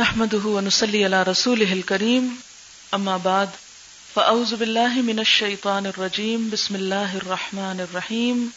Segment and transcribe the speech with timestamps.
[0.00, 2.34] نحمده ونصلي على رسوله الكريم.
[2.94, 3.46] اما بعد
[4.14, 6.48] فاعوذ بالله من الشيطان الرجيم.
[6.52, 8.48] بسم الله الرحمن الرحيم.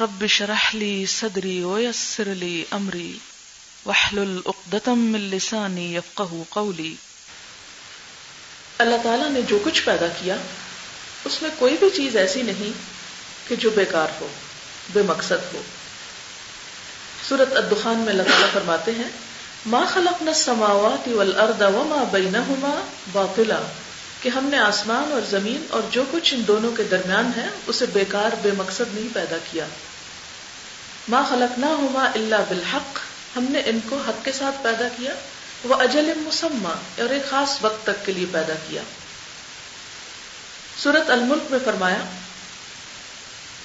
[0.00, 3.18] رب اشرح لي صدري ويسر لي امري
[3.84, 6.94] واحلل عقدة من لساني يفقهوا قولي.
[8.78, 10.36] اللہ تعالیٰ نے جو کچھ پیدا کیا،
[11.24, 12.72] اس میں کوئی بھی چیز ایسی نہیں
[13.48, 14.28] کہ جو بیکار ہو،
[14.92, 15.62] بے مقصد ہو۔
[17.28, 19.27] سورت الدخان میں اللہ تعالیٰ فرماتے ہیں
[19.68, 22.80] ما خلقنا السماوات والارض وما بینہما
[23.12, 23.62] باطلا،
[24.22, 27.86] کہ ہم نے آسمان اور زمین اور جو کچھ ان دونوں کے درمیان ہے، اسے
[27.92, 29.64] بیکار، بے مقصد نہیں پیدا کیا۔
[31.08, 32.98] ما خلقناہما الا بالحق،
[33.36, 35.14] ہم نے ان کو حق کے ساتھ پیدا کیا۔
[35.64, 38.82] وہ اجل مسمى اور ایک خاص وقت تک کے لیے پیدا کیا۔
[40.82, 42.04] سورت الملک میں فرمایا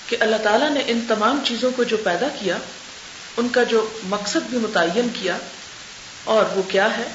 [0.08, 2.58] کہ اللہ تعالیٰ نے ان تمام چیزوں کو جو پیدا کیا،
[3.38, 5.38] ان کا جو مقصد بھی متعین کیا
[6.24, 7.08] اور وہ کیا ہے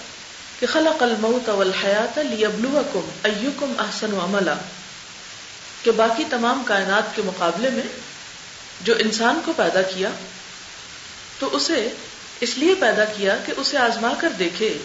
[0.61, 4.55] کہ خلق الموت والحیات لیبلوکم ایکم احسن عملا،
[5.83, 7.83] کہ باقی تمام کائنات کے مقابلے میں
[8.81, 10.11] جو انسان کو پیدا کیا،
[11.39, 11.89] تو اسے
[12.41, 14.79] اس لیے پیدا کیا کہ اسے آزما کر دیکھے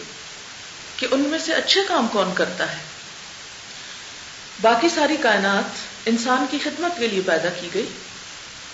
[0.96, 2.78] کہ ان میں سے اچھے کام کون کرتا ہے۔
[4.62, 7.86] باقی ساری کائنات انسان کی خدمت کے لیے پیدا کی گئی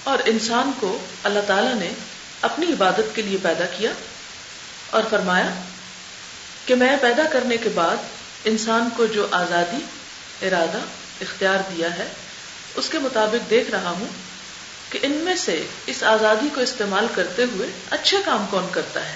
[0.04, 1.90] اور انسان کو اللہ تعالی نے
[2.42, 3.90] اپنی عبادت کے لیے پیدا کیا۔
[4.90, 5.62] اور فرمایا
[6.66, 7.96] کہ میں پیدا کرنے کے بعد
[8.44, 9.84] انسان کو جو آزادی،
[10.46, 10.78] ارادہ،
[11.20, 12.06] اختیار دیا ہے،
[12.74, 14.06] اس کے مطابق دیکھ رہا ہوں
[14.90, 19.14] کہ ان میں سے اس آزادی کو استعمال کرتے ہوئے اچھے کام کون کرتا ہے۔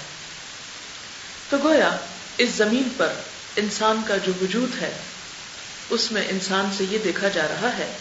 [1.50, 1.96] تو گویا
[2.38, 3.12] اس زمین پر
[3.56, 4.92] انسان کا جو وجود ہے،
[5.90, 7.96] اس میں انسان سے یہ دیکھا جا رہا ہے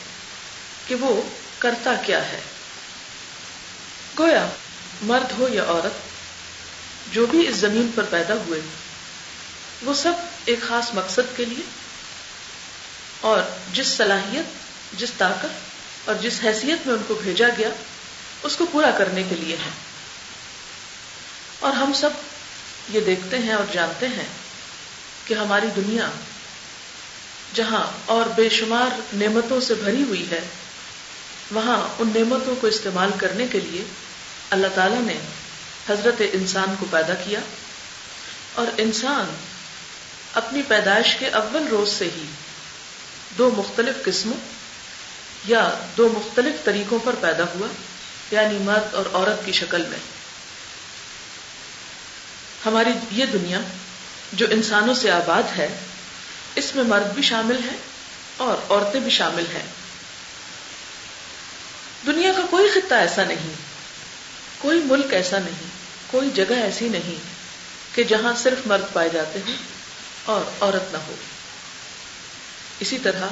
[0.88, 1.21] کہ وہ
[1.57, 2.39] کرتا کیا ہے۔
[4.19, 4.47] گویا
[5.01, 6.12] مرد ہو یا عورت
[7.12, 8.59] جو بھی اس زمین پر پیدا ہوئے،
[9.84, 10.12] وہ سب
[10.46, 11.64] ایک خاص مقصد کے لیے،
[13.22, 13.40] اور
[13.73, 17.69] جس صلاحیت، جس طاقت اور جس حیثیت میں ان کو بھیجا گیا،
[18.44, 19.69] اس کو پورا کرنے کے لیے ہے۔
[21.59, 22.09] اور ہم سب
[22.90, 24.28] یہ دیکھتے ہیں اور جانتے ہیں
[25.25, 26.09] کہ ہماری دنیا
[27.53, 30.42] جہاں اور بے شمار نعمتوں سے بھری ہوئی ہے،
[31.52, 33.84] وہاں ان نعمتوں کو استعمال کرنے کے لیے
[34.50, 35.13] اللہ تعالی نے
[35.89, 37.39] حضرت انسان کو پیدا کیا
[38.55, 39.35] اور انسان
[40.33, 42.25] اپنی پیدائش کے اول روز سے ہی
[43.38, 44.38] دو مختلف قسموں
[45.45, 47.67] یا دو مختلف طریقوں پر پیدا ہوا
[48.31, 49.99] یعنی مرد اور عورت کی شکل میں۔
[52.65, 53.59] ہماری یہ دنیا
[54.33, 55.79] جو انسانوں سے آباد ہے،
[56.55, 57.75] اس میں مرد بھی شامل ہے
[58.38, 59.65] اور عورتیں بھی شامل ہیں۔
[62.05, 63.72] دنیا کا کوئی خطہ ایسا نہیں۔
[64.63, 65.68] کوئی ملک ایسا نہیں،
[66.07, 67.16] کوئی جگہ ایسی نہیں
[67.96, 69.57] کہ جہاں صرف مرد پائے جاتے ہیں
[70.25, 71.16] اور عورت نہ ہو۔
[72.79, 73.25] اسی طرح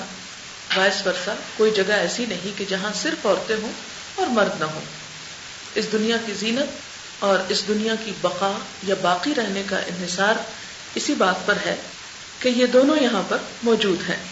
[0.78, 3.72] وائس ورثہ کوئی جگہ ایسی نہیں کہ جہاں صرف عورتیں ہوں
[4.16, 4.82] اور مرد نہ ہوں۔
[5.76, 6.70] اس دنیا کی زینت
[7.20, 8.52] اور اس دنیا کی بقا
[8.84, 10.34] یا باقی رہنے کا انحصار
[10.96, 11.76] اسی بات پر ہے
[12.40, 14.24] کہ یہ دونوں یہاں پر موجود ہیں۔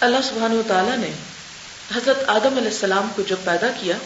[0.00, 1.10] اللہ سبحانہ و تعالی نے
[1.96, 3.96] حضرت آدم علیہ السلام کو جب پیدا کیا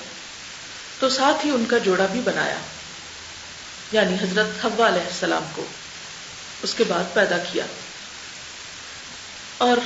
[1.00, 2.56] تو ساتھ ہی ان کا جوڑا بھی بنایا
[3.92, 5.64] یعنی حضرت حوا علیہ السلام کو
[6.62, 7.64] اس کے بعد پیدا کیا۔
[9.58, 9.76] اور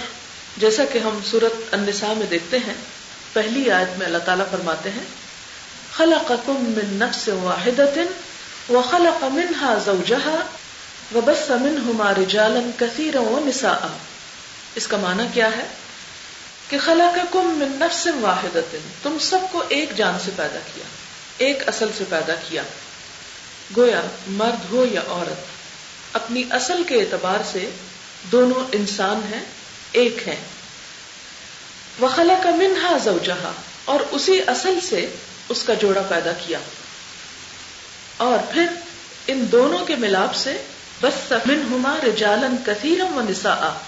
[0.57, 2.75] جیسا کہ ہم سورت النساء میں دیکھتے ہیں،
[3.33, 5.05] پہلی آیت میں اللہ تعالیٰ فرماتے ہیں،
[5.97, 7.99] خلقکم من نفس واحدت
[8.71, 10.47] وخلق منها زوجها
[11.15, 13.87] وبث منهما رجالا كثيرا ونساء۔
[14.75, 15.67] اس کا معنی کیا ہے؟
[16.69, 21.04] کہ خلقکم من نفس واحدت تم سب کو ایک جان سے پیدا کیا۔
[21.39, 22.63] ایک اصل سے پیدا کیا۔
[23.77, 25.45] گویا مرد ہو یا عورت،
[26.13, 27.71] اپنی اصل کے اعتبار سے
[28.33, 29.41] دونوں انسان ہیں،
[29.93, 30.37] ایک ہیں۔
[32.01, 33.53] وخلا کا منہا زوجہا
[33.85, 35.07] اور اسی اصل سے
[35.49, 36.59] اس کا جوڑا پیدا کیا۔
[38.17, 38.67] اور پھر
[39.27, 40.63] ان دونوں کے ملاپ سے
[41.01, 43.79] بس من ہما رجالن کثیرم و نسا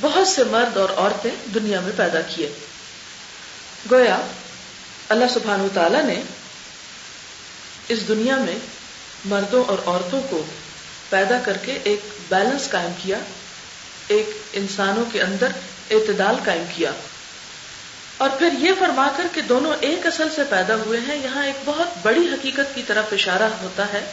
[0.00, 2.50] بہت سے مرد اور عورتیں دنیا میں پیدا کیے۔
[3.90, 4.18] گویا
[5.08, 6.22] اللہ سبحان تعالی نے
[7.88, 8.58] اس دنیا میں
[9.24, 10.44] مردوں اور عورتوں کو
[11.10, 13.18] پیدا کر کے ایک بیلنس قائم کیا،
[14.08, 15.48] ایک انسانوں کے اندر
[15.90, 16.90] اعتدال قائم کیا۔
[18.16, 21.54] اور پھر یہ فرما کر کہ دونوں ایک اصل سے پیدا ہوئے ہیں، یہاں ایک
[21.64, 24.12] بہت بڑی حقیقت کی طرف اشارہ ہوتا ہے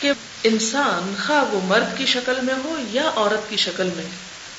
[0.00, 0.12] کہ
[0.44, 4.04] انسان خواہ وہ مرد کی شکل میں ہو یا عورت کی شکل میں،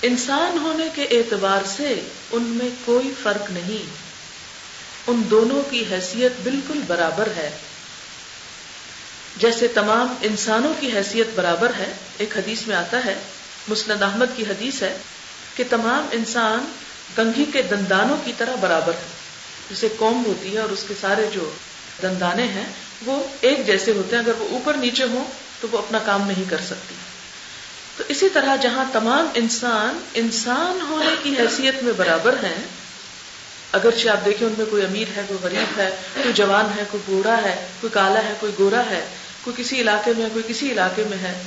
[0.02, 2.02] انسان ہونے کے اعتبار سے
[2.32, 3.90] ان میں کوئی فرق نہیں۔
[5.08, 7.50] ان دونوں کی حیثیت بالکل برابر ہے۔
[9.39, 13.16] جیسے تمام انسانوں کی حیثیت برابر ہے، ایک حدیث میں آتا ہے،
[13.68, 14.98] مسند احمد کی حدیث ہے
[15.56, 16.72] کہ تمام انسان
[17.16, 19.07] کنگھی کے دندانوں کی طرح برابر ہے
[19.72, 21.51] جسے قوم ہوتی ہے اور اس کے سارے جو
[22.01, 22.66] دندانے ہیں،
[23.06, 25.24] وہ ایک جیسے ہوتے ہیں۔ اگر وہ اوپر نیچے ہوں
[25.62, 26.95] تو وہ اپنا کام نہیں کر سکتی۔
[27.98, 32.62] تو اسی طرح جہاں تمام انسان انسان ہونے کی حیثیت میں برابر ہیں،
[33.72, 37.04] اگرچہ آپ دیکھیں ان میں کوئی امیر ہے، کوئی غریب ہے، کوئی جوان ہے، کوئی
[37.07, 39.06] بوڑھا ہے، کوئی کالا ہے، کوئی گورا ہے
[39.48, 41.44] کوئی کسی علاقے میں ہے، کوئی کسی علاقے میں ہے۔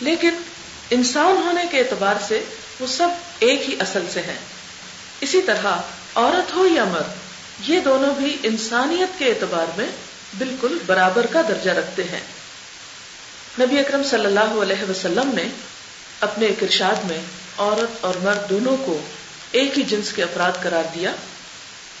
[0.00, 0.34] لیکن
[0.90, 2.44] انسان ہونے کے اعتبار سے
[2.80, 4.38] وہ سب ایک ہی اصل سے ہیں۔
[5.20, 5.66] اسی طرح
[6.14, 7.12] عورت ہو یا مرد،
[7.68, 9.86] یہ دونوں بھی انسانیت کے اعتبار میں
[10.38, 12.20] بالکل برابر کا درجہ رکھتے ہیں۔
[13.60, 15.44] نبی اکرم صلی اللہ علیہ وسلم نے
[16.20, 17.18] اپنے ایک ارشاد میں
[17.58, 19.00] عورت اور مرد دونوں کو
[19.52, 21.12] ایک ہی جنس کے افراد قرار دیا۔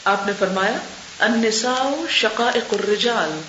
[0.04, 0.76] آپ نے فرمایا،
[1.18, 3.40] النساء شقائق الرجال،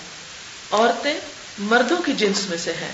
[0.71, 1.13] عورتیں
[1.59, 2.91] مردوں کی جنس میں سے ہیں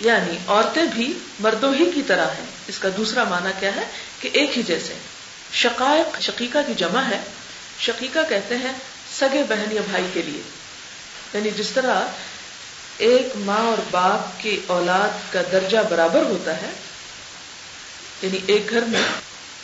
[0.00, 3.82] یعنی عورتیں بھی مردوں ہی کی طرح ہیں۔ اس کا دوسرا معنی کیا ہے؟
[4.20, 4.94] کہ ایک ہی جیسے۔
[5.52, 7.20] شقائق شقیقہ کی جمع ہے۔
[7.78, 8.72] شقیقہ کہتے ہیں
[9.20, 10.42] سگے بہن یا بھائی کے لیے۔
[11.34, 12.00] یعنی جس طرح
[12.98, 16.70] ایک ماں اور باپ کی اولاد کا درجہ برابر ہوتا ہے
[18.22, 19.02] یعنی ایک گھر میں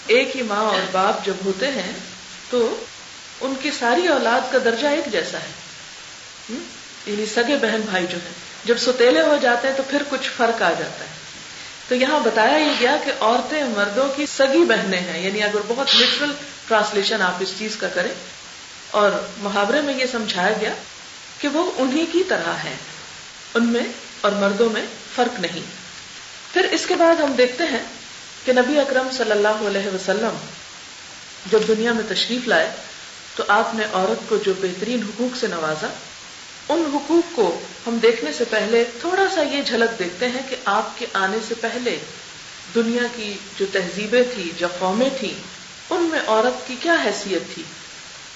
[0.06, 1.92] ایک ہی ماں اور باپ جب ہوتے ہیں،
[2.50, 2.84] تو
[3.40, 5.50] ان کی ساری اولاد کا درجہ ایک جیسا ہے۔
[7.06, 8.32] یعنی سگے بہن بھائی جو ہیں،
[8.64, 11.14] جب ستیلے ہو جاتے ہیں تو پھر کچھ فرق آ جاتا ہے۔
[11.88, 15.94] تو یہاں بتایا یہ گیا کہ عورتیں مردوں کی سگی بہنیں ہیں یعنی اگر بہت
[15.96, 16.32] لٹرل
[16.68, 18.12] ٹرانسلیشن آپ اس چیز کا کریں،
[18.90, 20.72] اور محاورے میں یہ سمجھایا گیا
[21.40, 22.76] کہ وہ انہی کی طرح ہیں۔
[23.54, 23.84] ان میں
[24.20, 24.82] اور مردوں میں
[25.14, 25.62] فرق نہیں۔
[26.52, 27.82] پھر اس کے بعد ہم دیکھتے ہیں
[28.44, 30.36] کہ نبی اکرم صلی اللہ علیہ وسلم
[31.50, 32.70] جب دنیا میں تشریف لائے
[33.36, 35.88] تو آپ نے عورت کو جو بہترین حقوق سے نوازا
[36.68, 40.98] ان حقوق کو ہم دیکھنے سے پہلے تھوڑا سا یہ جھلک دیکھتے ہیں کہ آپ
[40.98, 41.98] کے آنے سے پہلے
[42.74, 45.42] دنیا کی جو تہذیبیں تھی، جو قومیں تھیں،
[45.90, 47.62] ان میں عورت کی کیا حیثیت تھی؟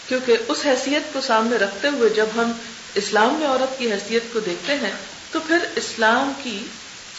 [0.09, 2.53] کیونکہ اس حیثیت کو سامنے رکھتے ہوئے جب ہم
[2.95, 4.91] اسلام میں عورت کی حیثیت کو دیکھتے ہیں،
[5.31, 6.67] تو پھر اسلام کی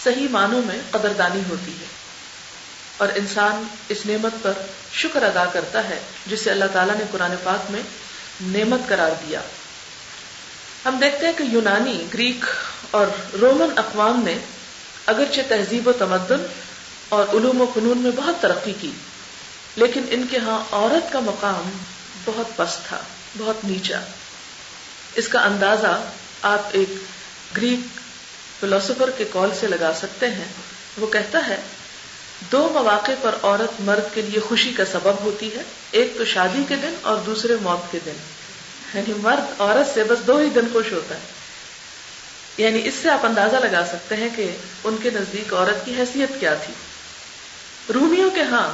[0.04, 1.86] صحیح معنوں میں قدردانی ہوتی ہے۔
[2.98, 4.54] اور انسان اس نعمت پر
[4.94, 7.82] شکر ادا کرتا ہے، جسے اللہ تعالیٰ نے قرآن پاک میں
[8.42, 9.42] نعمت قرار دیا۔
[10.86, 12.46] ہم دیکھتے ہیں کہ یونانی، گریک
[12.92, 13.08] اور
[13.42, 14.36] رومن اقوام نے
[15.06, 16.46] اگرچہ تہذیب و تمدن
[17.10, 18.92] اور علوم و فنون میں بہت ترقی کی،
[19.76, 21.70] لیکن ان کے ہاں عورت کا مقام
[22.26, 22.98] بہت پست تھا،
[23.38, 24.00] بہت نیچا۔
[25.16, 26.04] اس کا اندازہ
[26.42, 26.90] آپ ایک
[27.58, 28.00] گریک
[28.60, 30.46] فلاسفر کے کال سے لگا سکتے ہیں۔
[30.98, 31.58] وہ کہتا ہے،
[32.52, 35.62] دو مواقع پر عورت مرد کے لیے خوشی کا سبب ہوتی ہے،
[35.92, 38.18] ایک تو شادی کے دن اور دوسرے موت کے دن۔
[38.94, 41.20] یعنی مرد عورت سے بس دو ہی دن خوش ہوتا ہے۔
[42.58, 44.52] یعنی اس سے آپ اندازہ لگا سکتے ہیں کہ
[44.84, 46.74] ان کے نزدیک عورت کی حیثیت کیا تھی۔
[47.94, 48.72] رومیوں کے ہاں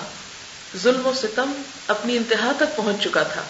[0.77, 3.41] ظلم و ستم اپنی انتہا تک پہنچ چکا تھا۔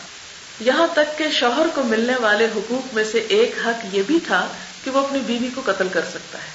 [0.59, 4.47] یہاں تک کہ شوہر کو ملنے والے حقوق میں سے ایک حق یہ بھی تھا
[4.83, 6.49] کہ وہ اپنی بیوی کو قتل کر سکتا ہے۔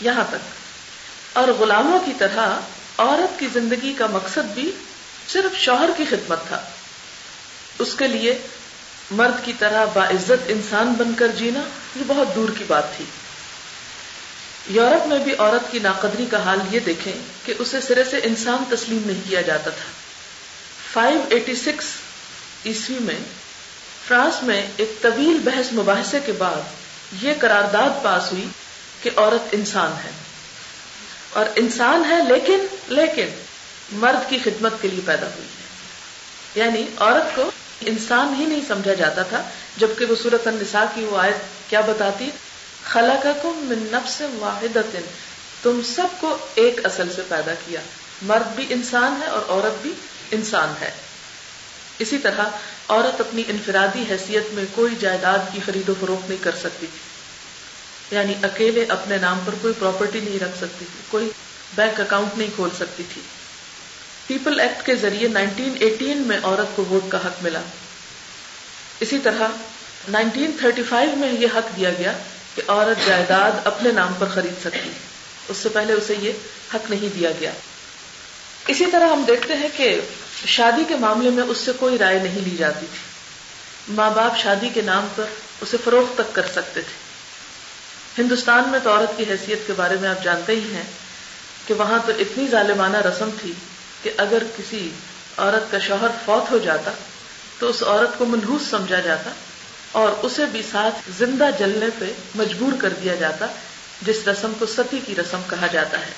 [0.00, 0.62] یہاں تک۔
[1.32, 2.60] اور غلاموں کی طرح
[2.98, 4.70] عورت کی زندگی کا مقصد بھی
[5.28, 6.62] صرف شوہر کی خدمت تھا۔
[7.78, 8.38] اس کے لیے
[9.12, 11.60] مرد کی طرح باعزت انسان بن کر جینا
[11.96, 13.04] یہ بہت دور کی بات تھی۔
[14.68, 17.12] یورپ میں بھی عورت کی ناقدری کا حال یہ دیکھیں
[17.44, 19.90] کہ اسے سرے سے انسان تسلیم نہیں کیا جاتا تھا۔
[20.92, 21.84] فائیو ایٹی سکس
[22.66, 23.18] عیسوی میں
[24.08, 26.60] فرانس میں ایک طویل بحث مباحثے کے بعد
[27.24, 28.48] یہ قرارداد پاس ہوئی
[29.02, 30.10] کہ عورت انسان ہے۔
[31.30, 33.28] اور انسان ہے لیکن لیکن
[33.92, 35.62] مرد کی خدمت کے لیے پیدا ہوئی ہے۔
[36.54, 37.50] یعنی عورت کو
[37.86, 39.42] انسان ہی نہیں سمجھا جاتا تھا،
[39.76, 42.30] جبکہ وہ صورت النساء کی وہ آیت کیا بتاتی؟
[42.84, 44.96] خلقکم من نفس واحدت
[45.62, 47.80] تم سب کو ایک اصل سے پیدا کیا۔
[48.22, 49.92] مرد بھی انسان ہے اور عورت بھی
[50.30, 50.90] انسان ہے۔
[51.98, 52.44] اسی طرح
[52.88, 56.86] عورت اپنی انفرادی حیثیت میں کوئی جائیداد کی خرید و فروخت نہیں کر سکتی۔
[58.10, 61.30] یعنی اکیلے اپنے نام پر کوئی پراپرٹی نہیں رکھ سکتی تھی کوئی
[61.74, 63.22] بینک اکاؤنٹ نہیں کھول سکتی تھی۔
[64.26, 67.60] پیپل ایکٹ کے ذریعے 1918 میں عورت کو ووٹ کا حق ملا۔
[69.00, 69.48] اسی طرح
[70.08, 72.12] 1935 میں یہ حق دیا گیا
[72.54, 74.90] کہ عورت جائیداد اپنے نام پر خرید سکتی۔
[75.48, 76.32] اس سے پہلے اسے یہ
[76.74, 77.50] حق نہیں دیا گیا۔
[78.68, 80.00] اسی طرح ہم دیکھتے ہیں کہ
[80.46, 82.98] شادی کے معاملے میں اس سے کوئی رائے نہیں لی جاتی تھی۔
[83.94, 85.24] ماں باپ شادی کے نام پر
[85.60, 87.02] اسے فروخت تک کر سکتے تھے۔
[88.22, 90.82] ہندوستان میں تو عورت کی حیثیت کے بارے میں آپ جانتے ہی ہیں
[91.66, 93.52] کہ وہاں تو اتنی ظالمانہ رسم تھی
[94.02, 94.90] کہ اگر کسی
[95.36, 96.90] عورت کا شوہر فوت ہو جاتا
[97.58, 99.30] تو اس عورت کو منحوس سمجھا جاتا
[99.92, 103.46] اور اسے بھی ساتھ زندہ جلنے پہ مجبور کر دیا جاتا،
[104.02, 106.10] جس رسم کو ستی کی رسم کہا جاتا ہے۔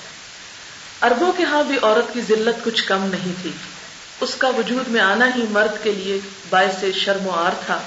[1.01, 3.51] اربوں کے ہاں بھی عورت کی ذلت کچھ کم نہیں تھی۔
[4.21, 7.79] اس کا وجود میں آنا ہی مرد کے لیے باعث شرم و آر تھا۔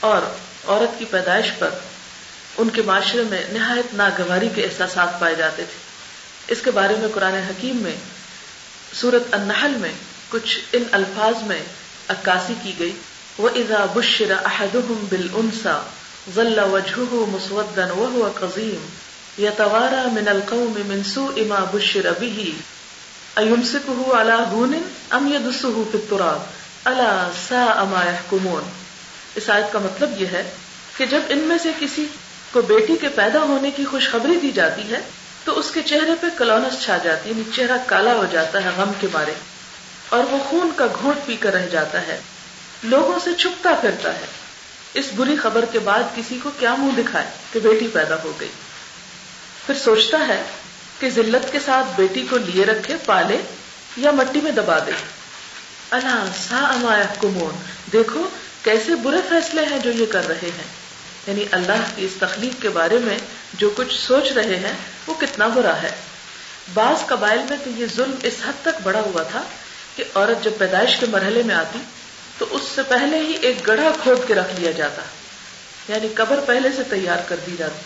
[0.00, 0.22] اور
[0.68, 1.70] عورت کی پیدائش پر
[2.56, 5.84] ان کے معاشرے میں نہایت ناگواری کے احساسات پائے جاتے تھے۔
[6.48, 7.96] اس کے بارے میں قرآن حکیم میں
[9.00, 9.92] سورت النحل میں
[10.28, 11.62] کچھ ان الفاظ میں
[12.08, 12.92] عکاسی کی گئی۔
[13.38, 15.80] وہ ادا بشر احدهم بالانسا
[16.34, 18.86] ظل وجهه مسودا وهو قزيم
[19.38, 22.50] يتوارى من القوم من سوء ما بشر به۔
[23.36, 26.42] ايمسكه على هون ام يدسه في التراب؟
[26.84, 28.62] الا ساء ما يحكمون۔
[29.34, 30.50] اس آیت کا مطلب یہ ہے
[30.96, 32.06] کہ جب ان میں سے کسی
[32.52, 36.26] کو بیٹی کے پیدا ہونے کی خوشخبری دی جاتی ہے تو اس کے چہرے پہ
[36.38, 39.32] کلونس چھا جاتی یعنی چہرہ کالا ہو جاتا ہے غم کے مارے
[40.08, 42.20] اور وہ خون کا گھونٹ پی کر رہ جاتا ہے۔
[42.82, 44.26] لوگوں سے چھپتا پھرتا ہے۔
[44.94, 48.48] اس بری خبر کے بعد کسی کو کیا منہ دکھائے کہ بیٹی پیدا ہو گئی۔
[49.66, 50.42] پھر سوچتا ہے
[50.98, 53.40] کہ ذلت کے ساتھ بیٹی کو لیے رکھے، پالے
[53.96, 54.92] یا مٹی میں دبا دے۔
[55.90, 58.28] اللہ سا امایا کمون دیکھو
[58.62, 60.83] کیسے برے فیصلے ہیں جو یہ کر رہے ہیں۔
[61.26, 63.18] یعنی اللہ کی اس تخلیق کے بارے میں
[63.54, 64.72] جو کچھ سوچ رہے ہیں،
[65.06, 65.90] وہ کتنا برا ہے۔
[66.74, 69.42] بعض قبائل میں تو یہ ظلم اس حد تک بڑا ہوا تھا
[69.96, 71.78] کہ عورت جب پیدائش کے مرحلے میں آتی،
[72.38, 75.02] تو اس سے پہلے ہی ایک گڑھا کھود کے رکھ لیا جاتا۔
[75.88, 77.80] یعنی قبر پہلے سے تیار کر دی جاتی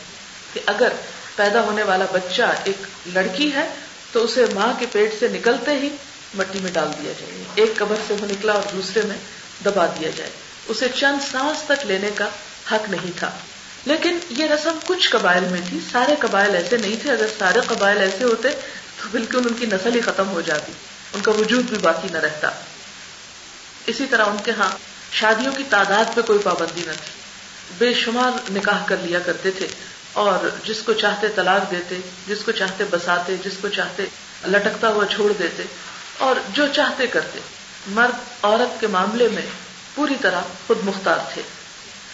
[0.53, 0.89] کہ اگر
[1.37, 3.69] پیدا ہونے والا بچہ ایک لڑکی ہے،
[4.13, 5.89] تو اسے ماں کے پیٹ سے نکلتے ہی
[6.35, 9.17] مٹی میں ڈال دیا جائے۔ ایک قبر سے وہ نکلا اور دوسرے میں
[9.65, 10.31] دبا دیا جائے۔
[10.67, 12.29] اسے چند سانس تک لینے کا
[12.73, 13.31] حق نہیں تھا۔
[13.85, 17.99] لیکن یہ رسم کچھ قبائل میں تھی، سارے قبائل ایسے نہیں تھے۔ اگر سارے قبائل
[17.99, 18.49] ایسے ہوتے
[18.97, 20.73] تو بالکل ان کی نسل ہی ختم ہو جاتی،
[21.15, 22.51] ان کا وجود بھی باقی نہ رہتا۔
[23.87, 24.71] اسی طرح ان کے ہاں
[25.13, 27.13] شادیوں کی تعداد پہ کوئی پابندی نہ تھی۔
[27.79, 29.67] بے شمار نکاح کر لیا کرتے تھے
[30.13, 31.97] اور جس کو چاہتے طلاق دیتے،
[32.27, 34.05] جس کو چاہتے بساتے، جس کو چاہتے
[34.49, 35.63] لٹکتا ہوا چھوڑ دیتے
[36.19, 37.39] اور جو چاہتے کرتے۔
[37.87, 39.43] مرد، عورت کے معاملے میں
[39.95, 41.43] پوری طرح خود مختار تھے۔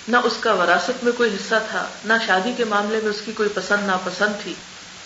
[0.08, 3.32] نہ اس کا وراثت میں کوئی حصہ تھا، نہ شادی کے معاملے میں اس کی
[3.32, 4.54] کوئی پسند ناپسند تھی۔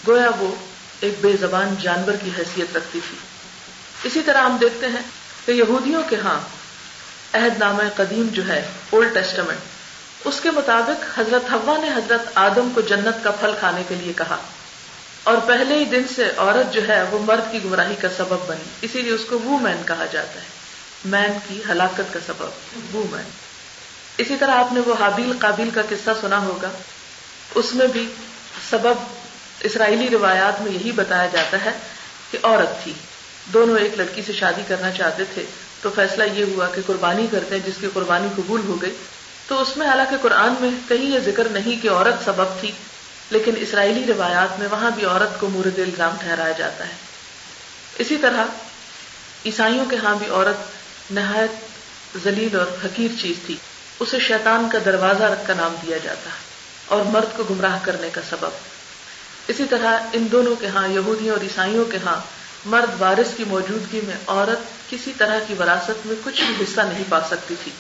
[0.09, 0.55] گویا وہ
[1.01, 3.19] ایک بے زبان جانور کی حیثیت رکھتی تھی۔
[4.05, 5.03] اسی طرح ہم دیکھتے ہیں
[5.47, 6.41] کہ یہودیوں کے ہاں
[7.33, 9.59] عہد نامہ قدیم جو ہے اولڈ ٹیسٹمنٹ
[10.25, 14.13] اس کے مطابق حضرت ہوا نے حضرت آدم کو جنت کا پھل کھانے کے لیے
[14.13, 14.37] کہا۔
[15.23, 18.65] اور پہلے ہی دن سے عورت جو ہے، وہ مرد کی گمراہی کا سبب بنی۔
[18.83, 20.47] اسی لیے اس کو وو مین کہا جاتا ہے۔
[21.05, 22.49] مین کی ہلاکت کا سبب
[22.95, 23.48] وو مین
[24.19, 26.71] اسی طرح آپ نے وہ حابیل قابیل کا قصہ سنا ہوگا۔
[27.55, 28.13] اس میں بھی
[28.71, 28.95] سبب
[29.61, 31.71] اسرائیلی روایات میں یہی بتایا جاتا ہے
[32.31, 32.93] کہ عورت تھی۔
[33.53, 35.45] دونوں ایک لڑکی سے شادی کرنا چاہتے تھے۔
[35.83, 38.97] تو فیصلہ یہ ہوا کہ قربانی کرتے ہیں، جس کی قربانی قبول ہو گئی۔
[39.49, 42.73] تو اس میں حالانکہ قرآن میں کہیں یہ ذکر نہیں کہ عورت سبب تھی،
[43.31, 46.93] لیکن اسرائیلی روایات میں وہاں بھی عورت کو مورد الزام ٹھہرایا جاتا ہے۔
[47.99, 48.45] اسی طرح
[49.47, 50.57] عیسائیوں کے ہاں بھی عورت
[51.11, 51.51] نہایت
[52.25, 53.57] ذلیل اور حقیر چیز تھی۔
[54.01, 56.49] اسے شیطان کا دروازہ رکھ کا نام دیا جاتا ہے
[56.87, 58.51] اور مرد کو گمراہ کرنے کا سبب۔
[59.49, 62.21] اسی طرح ان دونوں کے ہاں یہودیوں اور عیسائیوں کے ہاں
[62.65, 67.05] مرد وارث کی موجودگی میں عورت کسی طرح کی وراثت میں کچھ بھی حصہ نہیں
[67.09, 67.73] پا سکتی تھی۔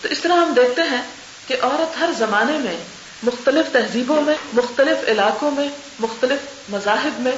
[0.00, 1.02] تو اس طرح ہم دیکھتے ہیں
[1.46, 2.76] کہ عورت ہر زمانے میں
[3.22, 7.32] مختلف تہذیبوں میں، مختلف علاقوں میں، مختلف مذاہب میں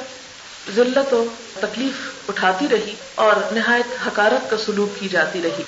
[0.75, 1.25] ذلت و
[1.61, 5.63] تکلیف اٹھاتی رہی اور نہایت حکارت کا سلوک کی جاتی رہی۔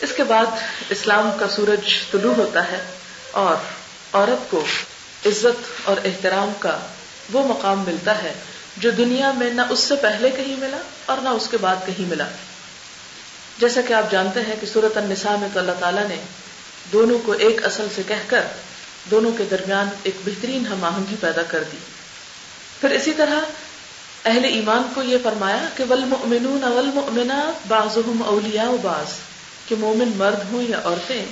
[0.00, 0.46] اس کے بعد
[0.90, 2.84] اسلام کا سورج طلوع ہوتا ہے
[3.30, 3.54] اور
[4.12, 4.64] عورت کو
[5.26, 6.78] عزت اور احترام کا
[7.32, 8.32] وہ مقام ملتا ہے
[8.76, 10.76] جو دنیا میں نہ اس سے پہلے کہیں ملا
[11.06, 12.24] اور نہ اس کے بعد کہیں ملا۔
[13.58, 16.16] جیسا کہ آپ جانتے ہیں کہ سورت النساء میں تو اللہ تعالیٰ نے
[16.92, 18.42] دونوں کو ایک اصل سے کہہ کر
[19.10, 21.76] دونوں کے درمیان ایک بہترین ہم آہنگی پیدا کر دی۔
[22.80, 23.40] پھر اسی طرح
[24.24, 29.27] اہل ایمان کو یہ فرمایا کہ والمؤمنون والمؤمنات بعضهم اولیاء بعض۔
[29.68, 31.24] کہ مومن مرد ہوں یا عورتیں،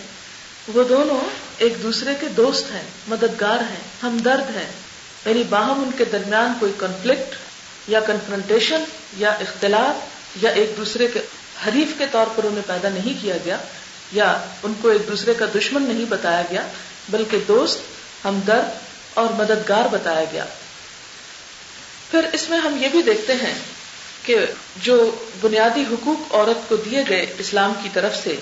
[0.69, 1.21] وہ دونوں
[1.59, 4.73] ایک دوسرے کے دوست ہیں، مددگار ہیں، ہمدرد ہیں۔
[5.27, 7.35] یعنی باہم ان کے درمیان کوئی کنفلکٹ
[7.89, 8.85] یا کنفرنٹیشن
[9.17, 9.95] یا اختلاف
[10.43, 11.21] یا ایک دوسرے کے
[11.67, 13.57] حریف کے طور پر انہیں پیدا نہیں کیا گیا
[14.13, 16.63] یا ان کو ایک دوسرے کا دشمن نہیں بتایا گیا،
[17.09, 17.79] بلکہ دوست،
[18.25, 18.79] ہمدرد
[19.15, 20.45] اور مددگار بتایا گیا۔
[22.11, 23.55] پھر اس میں ہم یہ بھی دیکھتے ہیں
[24.27, 24.39] کہ
[24.77, 28.37] جو بنیادی حقوق عورت کو دیے گئے اسلام کی طرف سے،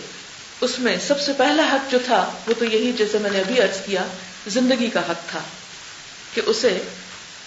[0.61, 3.63] اس میں سب سے پہلا حق جو تھا، وہ تو یہی جیسے میں نے ابھی
[3.63, 4.05] ارض کیا،
[4.47, 5.41] زندگی کا حق تھا
[6.35, 6.79] کہ اسے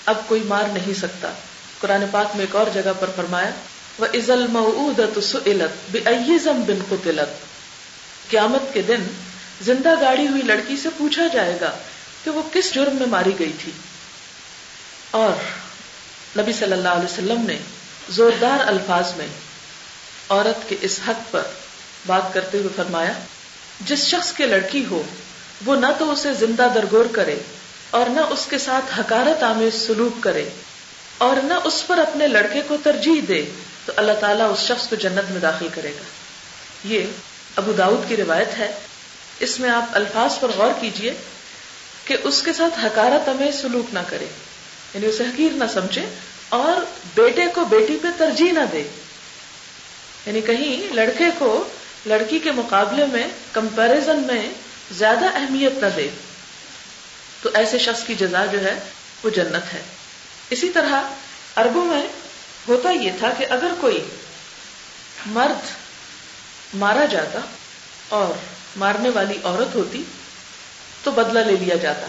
[0.05, 1.31] اب کوئی مار نہیں سکتا۔
[1.79, 3.49] قرآن پاک میں ایک اور جگہ پر فرمایا
[3.99, 5.99] وہ عزل مؤدت سلت بے
[6.45, 7.45] بن قطلت
[8.31, 9.07] قیامت کے دن
[9.61, 11.71] زندہ گاڑی ہوئی لڑکی سے پوچھا جائے گا
[12.23, 13.71] کہ وہ کس جرم میں ماری گئی تھی۔
[15.11, 15.43] اور
[16.39, 17.57] نبی صلی اللہ علیہ وسلم نے
[18.09, 19.27] زوردار الفاظ میں
[20.29, 21.41] عورت کے اس حق پر
[22.05, 23.11] بات کرتے ہوئے فرمایا،
[23.81, 25.03] جس شخص کے لڑکی ہو،
[25.65, 27.35] وہ نہ تو اسے زندہ درگور کرے
[27.89, 30.49] اور نہ اس کے ساتھ حکارت آمیز سلوک کرے
[31.17, 33.45] اور نہ اس پر اپنے لڑکے کو ترجیح دے
[33.85, 36.03] تو اللہ تعالیٰ اس شخص کو جنت میں داخل کرے گا۔
[36.83, 37.05] یہ
[37.55, 38.71] ابو داود کی روایت ہے۔
[39.39, 41.13] اس میں آپ الفاظ پر غور کیجیے
[42.05, 44.25] کہ اس کے ساتھ حکارت امیز سلوک نہ کرے
[44.93, 46.05] یعنی اسے حقیر نہ سمجھے
[46.49, 46.85] اور
[47.15, 48.83] بیٹے کو بیٹی پہ ترجیح نہ دے۔
[50.25, 51.63] یعنی کہیں لڑکے کو
[52.05, 54.49] لڑکی کے مقابلے میں کمپیرزن میں
[54.91, 56.09] زیادہ اہمیت نہ دے۔
[57.41, 58.79] تو ایسے شخص کی جزا جو ہے
[59.23, 59.81] وہ جنت ہے۔
[60.49, 61.01] اسی طرح
[61.57, 62.07] اربوں میں
[62.67, 64.03] ہوتا یہ تھا کہ اگر کوئی
[65.25, 65.65] مرد
[66.73, 67.39] مارا جاتا
[68.09, 68.33] اور
[68.75, 70.03] مارنے والی عورت ہوتی
[71.03, 72.07] تو بدلہ لے لیا جاتا۔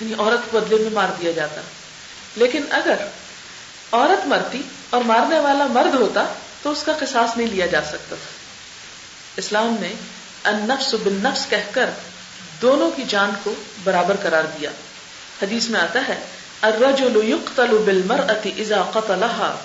[0.00, 1.60] یعنی عورت کو بدلے میں مار دیا جاتا۔
[2.36, 2.94] لیکن اگر
[3.92, 6.24] عورت مرتی اور مارنے والا مرد ہوتا
[6.62, 8.36] تو اس کا قصاص نہیں لیا جا سکتا تھا۔
[9.36, 9.92] اسلام نے
[10.42, 11.90] النفس بالنفس کہہ کر
[12.62, 14.70] دونوں کی جان کو برابر قرار دیا۔
[15.42, 16.18] حدیث میں آتا ہے،
[16.60, 19.56] الرجل يقتل بالمرأة اذا قتلها۔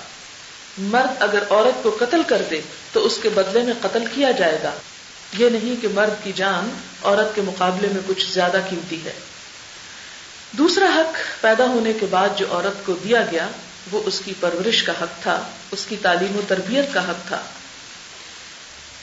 [0.77, 2.61] مرد اگر عورت کو قتل کر دے
[2.93, 4.71] تو اس کے بدلے میں قتل کیا جائے گا۔
[5.37, 6.69] یہ نہیں کہ مرد کی جان
[7.03, 9.13] عورت کے مقابلے میں کچھ زیادہ قیمتی ہے۔
[10.51, 13.47] دوسرا حق پیدا ہونے کے بعد جو عورت کو دیا گیا
[13.91, 17.41] وہ اس کی پرورش کا حق تھا، اس کی تعلیم و تربیت کا حق تھا۔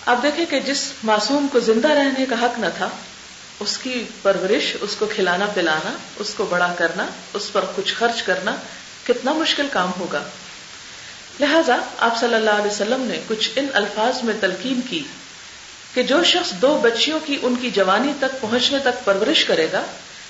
[0.06, 2.88] آپ دیکھیں کہ جس معصوم کو زندہ رہنے کا حق نہ تھا،
[3.60, 8.22] اس کی پرورش، اس کو کھلانا، پلانا، اس کو بڑا کرنا، اس پر کچھ خرچ
[8.22, 8.56] کرنا
[9.06, 10.22] کتنا مشکل کام ہوگا۔
[11.40, 15.02] لہذا آپ صلی اللہ علیہ وسلم نے کچھ ان الفاظ میں تلقین کی
[15.94, 19.82] کہ جو شخص دو بچیوں کی ان کی جوانی تک پہنچنے تک پرورش کرے گا،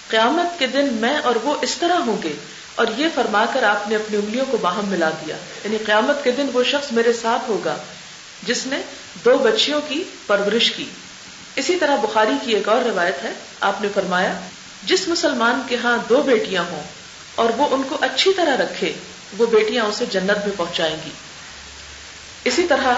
[0.08, 2.32] قیامت کے دن میں اور وہ اس طرح ہوں گے
[2.78, 6.30] اور یہ فرما کر آپ نے اپنی انگلیوں کو باہم ملا دیا۔ یعنی قیامت کے
[6.30, 7.76] دن وہ شخص میرے ساتھ ہوگا
[8.42, 8.76] جس نے
[9.24, 10.84] دو بچیوں کی پرورش کی۔
[11.56, 14.40] اسی طرح بخاری کی ایک اور روایت ہے۔ آپ نے فرمایا،
[14.82, 16.82] جس مسلمان کے ہاں دو بیٹیاں ہوں
[17.34, 18.92] اور وہ ان کو اچھی طرح رکھے،
[19.38, 21.10] وہ بیٹیاں اسے جنت میں پہنچائیں گی۔
[22.44, 22.94] اسی طرح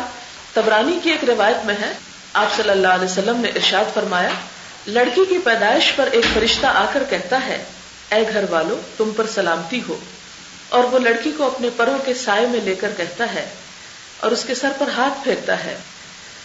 [0.54, 1.92] تبرانی کی ایک روایت میں ہے۔
[2.32, 4.30] آپ صلی اللہ علیہ وسلم نے ارشاد فرمایا،
[4.86, 7.64] لڑکی کی پیدائش پر ایک فرشتہ آ کر کہتا ہے
[8.10, 9.98] اے گھر والو، تم پر سلامتی ہو۔
[10.68, 13.48] اور وہ لڑکی کو اپنے پروں کے سائے میں لے کر کہتا ہے
[14.20, 15.78] اور اس کے سر پر ہاتھ پھیرتا ہے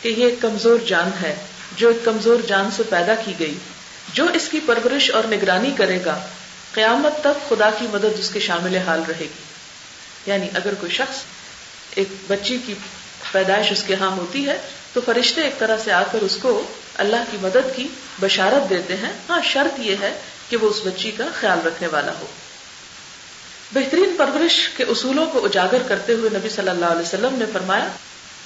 [0.01, 1.36] کہ یہ ایک کمزور جان ہے،
[1.78, 3.58] جو ایک کمزور جان سے پیدا کی گئی۔
[4.13, 6.19] جو اس کی پرورش اور نگرانی کرے گا،
[6.71, 9.43] قیامت تک خدا کی مدد اس کے شامل حال رہے گی۔
[10.25, 11.15] یعنی اگر کوئی شخص
[11.95, 12.73] ایک بچی کی
[13.32, 14.58] پیدائش اس کے ہاں ہوتی ہے،
[14.93, 16.63] تو فرشتے ایک طرح سے آ کر اس کو
[16.95, 17.88] اللہ کی مدد کی
[18.21, 22.12] بشارت دیتے ہیں۔ ہاں شرط یہ ہے کہ وہ اس بچی کا خیال رکھنے والا
[22.19, 22.25] ہو۔
[23.71, 27.88] بہترین پرورش کے اصولوں کو اجاگر کرتے ہوئے نبی صلی اللہ علیہ وسلم نے فرمایا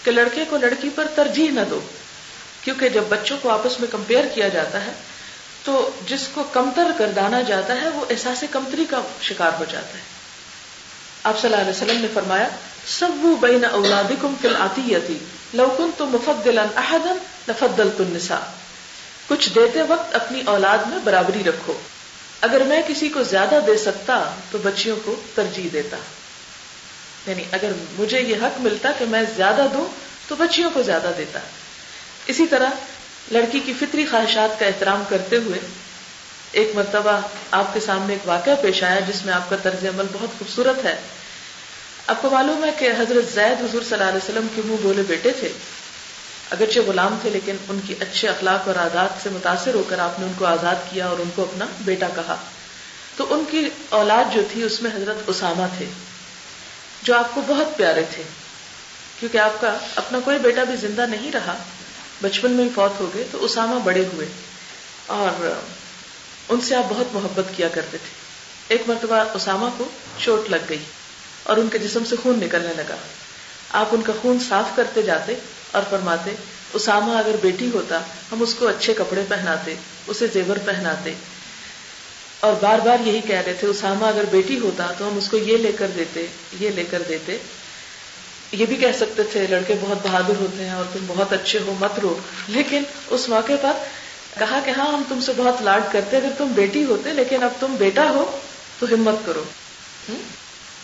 [0.03, 1.79] کہ لڑکے کو لڑکی پر ترجیح نہ دو،
[2.61, 4.91] کیونکہ جب بچوں کو آپس میں کمپیئر کیا جاتا ہے
[5.63, 10.03] تو جس کو کمتر گردانا جاتا ہے وہ احساس کمتری کا شکار ہو جاتا ہے۔
[11.23, 12.49] آپ صلی اللہ علیہ وسلم نے فرمایا
[12.87, 15.17] سب وہ بین اولادکم فی العطیتی،
[15.53, 17.13] لو کنت مفضلا احدا
[17.47, 18.51] لفضلت النساء۔
[19.27, 21.73] کچھ دیتے وقت اپنی اولاد میں برابری رکھو۔
[22.41, 25.97] اگر میں کسی کو زیادہ دے سکتا تو بچیوں کو ترجیح دیتا۔
[27.27, 29.87] یعنی اگر مجھے یہ حق ملتا کہ میں زیادہ دوں
[30.27, 31.39] تو بچیوں کو زیادہ دیتا۔
[32.27, 32.69] اسی طرح
[33.31, 35.59] لڑکی کی فطری خواہشات کا احترام کرتے ہوئے
[36.51, 37.19] ایک مرتبہ
[37.51, 40.85] آپ کے سامنے ایک واقعہ پیش آیا جس میں آپ کا طرز عمل بہت خوبصورت
[40.85, 40.95] ہے۔
[42.07, 45.03] آپ کو معلوم ہے کہ حضرت زید حضور صلی اللہ علیہ وسلم کے منہ بولے
[45.07, 45.49] بیٹے تھے۔
[46.49, 50.19] اگرچہ غلام تھے لیکن ان کی اچھے اخلاق اور عادات سے متاثر ہو کر آپ
[50.19, 52.35] نے ان کو آزاد کیا اور ان کو اپنا بیٹا کہا۔
[53.17, 55.85] تو ان کی اولاد جو تھی، اس میں حضرت اسامہ تھے،
[57.03, 58.23] جو آپ کو بہت پیارے تھے۔
[59.19, 61.57] کیونکہ آپ کا اپنا کوئی بیٹا بھی زندہ نہیں رہا،
[62.21, 64.25] بچپن میں ہی فوت ہو گئے تو اسامہ بڑے ہوئے۔
[65.05, 65.61] اور
[66.49, 68.19] ان سے آپ بہت محبت کیا کرتے تھے۔
[68.67, 70.83] ایک مرتبہ اسامہ کو چوٹ لگ گئی
[71.43, 72.95] اور ان کے جسم سے خون نکلنے لگا۔
[73.69, 75.35] آپ ان کا خون صاف کرتے جاتے
[75.71, 76.31] اور فرماتے،
[76.73, 77.99] اسامہ اگر بیٹی ہوتا،
[78.31, 79.75] ہم اس کو اچھے کپڑے پہناتے،
[80.07, 81.13] اسے زیور پہناتے.
[82.39, 85.37] اور بار بار یہی کہہ رہے تھے، اسامہ اگر بیٹی ہوتا تو ہم اس کو
[85.37, 86.25] یہ لے کر دیتے،
[86.59, 87.37] یہ لے کر دیتے.
[88.51, 91.75] یہ بھی کہہ سکتے تھے، لڑکے بہت بہادر ہوتے ہیں اور تم بہت اچھے ہو،
[91.79, 92.19] مت رو.
[92.47, 93.71] لیکن اس موقع پر
[94.39, 97.51] کہا کہ ہاں ہم تم سے بہت لاڈ کرتے اگر تم بیٹی ہوتے، لیکن اب
[97.59, 98.39] تم بیٹا ہو
[98.79, 99.43] تو ہمت کرو۔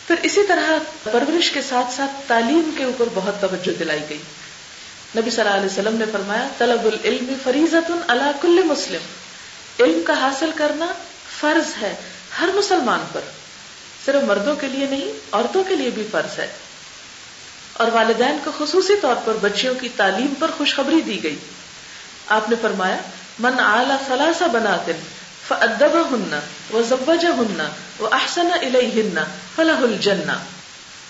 [0.07, 0.69] پھر اسی طرح
[1.03, 4.17] پرورش کے ساتھ ساتھ تعلیم کے اوپر بہت توجہ دلائی گئی۔
[5.17, 9.01] نبی صلی اللہ علیہ وسلم نے فرمایا، طلب العلم فریضت اللہ کل مسلم۔
[9.83, 10.87] علم کا حاصل کرنا
[11.39, 11.95] فرض ہے
[12.41, 13.21] ہر مسلمان پر۔
[14.05, 16.47] صرف مردوں کے لیے نہیں، عورتوں کے لیے بھی فرض ہے۔
[17.73, 21.35] اور والدین کو خصوصی طور پر بچیوں کی تعلیم پر خوشخبری دی گئی۔
[22.27, 22.97] آپ نے فرمایا،
[23.39, 24.99] من اعلی فلاسا بنا دن
[25.47, 29.23] فدب ہننا وہ ضبج ہننا
[29.55, 30.33] فلاح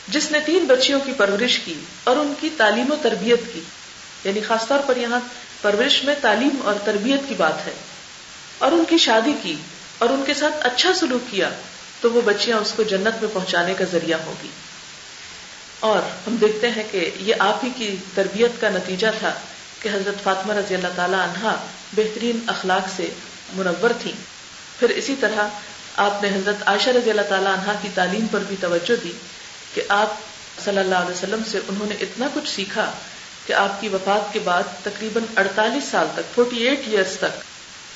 [0.07, 3.61] جس نے تین بچیوں کی پرورش کی اور ان کی تعلیم و تربیت کی۔
[4.25, 5.19] یعنی خاص طور پر یہاں
[5.61, 7.73] پرورش میں تعلیم اور تربیت کی بات ہے۔
[8.57, 9.55] اور ان کی شادی کی
[9.97, 11.49] اور ان کے ساتھ اچھا سلوک کیا
[12.01, 14.47] تو وہ بچیاں اس کو جنت میں پہنچانے کا ذریعہ ہوگی۔
[15.79, 19.33] اور ہم دیکھتے ہیں کہ یہ آپ ہی کی تربیت کا نتیجہ تھا
[19.81, 23.09] کہ حضرت فاطمہ رضی اللہ تعالی عنہا بہترین اخلاق سے
[23.53, 24.11] منور تھی۔
[24.79, 25.47] پھر اسی طرح
[25.95, 29.11] آپ نے حضرت عائشہ رضی اللہ تعالی عنہا کی تعلیم پر بھی توجہ دی
[29.73, 30.13] کہ آپ
[30.65, 32.91] صلی اللہ علیہ وسلم سے انہوں نے اتنا کچھ سیکھا
[33.47, 37.43] کہ آپ کی وفات کے بعد تقریباً اڑتالیس سال تک فورٹی ایٹ ایئرس تک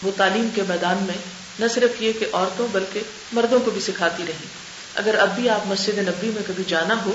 [0.05, 1.15] وہ تعلیم کے میدان میں
[1.59, 2.99] نہ صرف یہ کہ عورتوں بلکہ
[3.33, 4.47] مردوں کو بھی سکھاتی رہی۔
[4.95, 7.11] اگر اب بھی آپ مسجد نبی میں کبھی جانا ہو،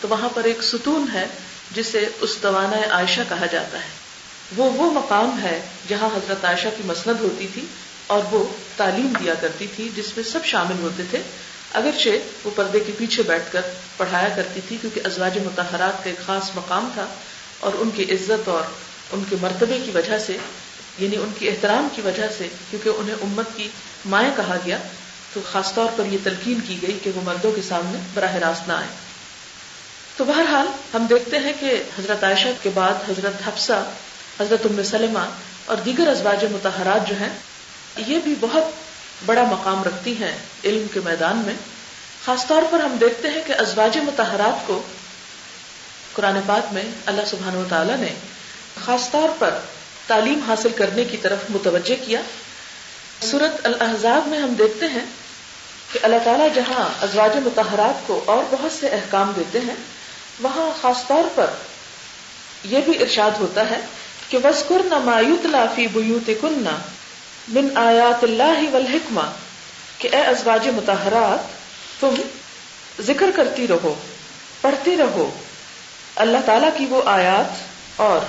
[0.00, 1.26] تو وہاں پر ایک ستون ہے
[1.70, 2.36] جسے اس
[2.90, 3.88] عائشہ کہا جاتا ہے۔
[4.56, 7.64] وہ وہ مقام ہے جہاں حضرت عائشہ کی مسند ہوتی تھی
[8.06, 8.44] اور وہ
[8.76, 11.22] تعلیم دیا کرتی تھی جس میں سب شامل ہوتے تھے۔
[11.74, 12.08] اگرچہ
[12.44, 13.60] وہ پردے کے پیچھے بیٹھ کر
[13.96, 17.06] پڑھایا کرتی تھی، کیونکہ ازواج متحرات کا ایک خاص مقام تھا
[17.60, 18.62] اور ان کی عزت اور
[19.12, 20.36] ان کے مرتبے کی وجہ سے
[20.98, 23.68] یعنی ان کی احترام کی وجہ سے، کیونکہ انہیں امت کی
[24.06, 24.78] مائیں کہا گیا،
[25.34, 28.68] تو خاص طور پر یہ تلقین کی گئی کہ وہ مردوں کے سامنے براہ راست
[28.68, 28.86] نہ آئے
[30.16, 33.82] تو بہرحال ہم دیکھتے ہیں کہ حضرت عائشہ کے بعد حضرت حفصہ،
[34.40, 35.28] حضرت ام سلمہ
[35.64, 37.28] اور دیگر ازواج متحرات جو ہیں،
[38.06, 38.64] یہ بھی بہت
[39.26, 41.54] بڑا مقام رکھتی ہیں علم کے میدان میں۔
[42.24, 44.82] خاص طور پر ہم دیکھتے ہیں کہ ازواج متحرات کو
[46.16, 48.12] قرآن پاک میں اللہ سبحانہ و تعالیٰ نے
[48.84, 49.58] خاص طور پر
[50.06, 52.20] تعلیم حاصل کرنے کی طرف متوجہ کیا۔
[53.22, 55.04] صورت الحضاب میں ہم دیکھتے ہیں
[55.92, 59.74] کہ اللہ تعالیٰ جہاں ازواج متحرات کو اور بہت سے احکام دیتے ہیں،
[60.40, 61.46] وہاں خاص طور پر
[62.64, 63.80] یہ بھی ارشاد ہوتا ہے
[64.28, 66.76] کہ وسکر نہ مایوت لافی بوت کنہ
[67.48, 69.30] من آیات اللہ والحکمہ
[69.98, 71.54] کہ اے ازواج متحرات
[72.00, 72.22] تم
[73.06, 73.94] ذکر کرتی رہو،
[74.60, 75.30] پڑھتی رہو
[76.16, 77.46] اللہ تعالیٰ کی وہ آیات
[78.00, 78.20] اور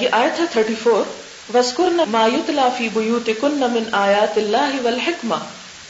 [0.00, 1.02] یہ آیت ہے تھرٹی فور
[1.54, 5.34] وسکر مایوت لافی بوت کن من آیات اللہ والحکمہ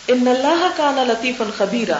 [0.08, 1.98] ان اللہ کا نہ لطیف الخبیرہ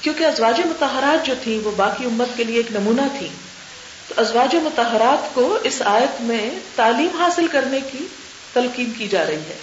[0.00, 3.28] کیونکہ ازواج متحرات جو تھی وہ باقی امت کے لیے ایک نمونہ تھی
[4.08, 8.06] تو ازواج متحرات کو اس آیت میں تعلیم حاصل کرنے کی
[8.52, 9.58] تلقین کی جا رہی ہے۔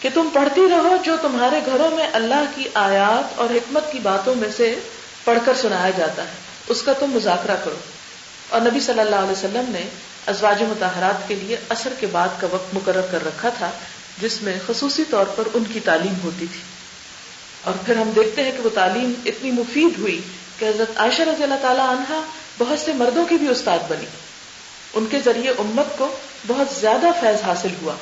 [0.00, 4.34] کہ تم پڑھتی رہو جو تمہارے گھروں میں اللہ کی آیات اور حکمت کی باتوں
[4.34, 4.74] میں سے
[5.24, 7.76] پڑھ کر سنایا جاتا ہے۔ اس کا تم مذاکرہ کرو۔
[8.48, 9.88] اور نبی صلی اللہ علیہ وسلم نے
[10.26, 13.70] ازواج متحرات کے لیے اثر کے بعد کا وقت مقرر کر رکھا تھا،
[14.20, 16.60] جس میں خصوصی طور پر ان کی تعلیم ہوتی تھی۔
[17.64, 20.20] اور پھر ہم دیکھتے ہیں کہ وہ تعلیم اتنی مفید ہوئی
[20.58, 22.20] کہ حضرت عائشہ رضی اللہ تعالی عنہا
[22.58, 24.06] بہت سے مردوں کی بھی استاد بنی۔
[24.94, 27.94] ان کے ذریعے امت کو بہت زیادہ فیض حاصل ہوا۔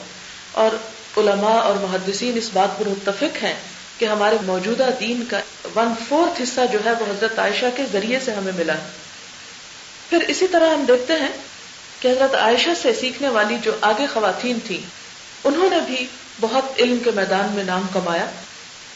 [0.53, 0.71] اور
[1.19, 3.55] علماء اور محدثین اس بات پر متفق ہیں
[3.99, 5.41] کہ ہمارے موجودہ دین کا
[5.77, 8.75] ون فورتھ حصہ جو ہے وہ حضرت عائشہ کے ذریعے سے ہمیں ملا۔
[10.11, 11.29] پھر اسی طرح ہم دیکھتے ہیں
[12.01, 14.81] کہ حضرت عائشہ سے سیکھنے والی جو آگے خواتین تھی
[15.45, 16.07] انہوں نے بھی
[16.41, 18.27] بہت علم کے میدان میں نام کمایا،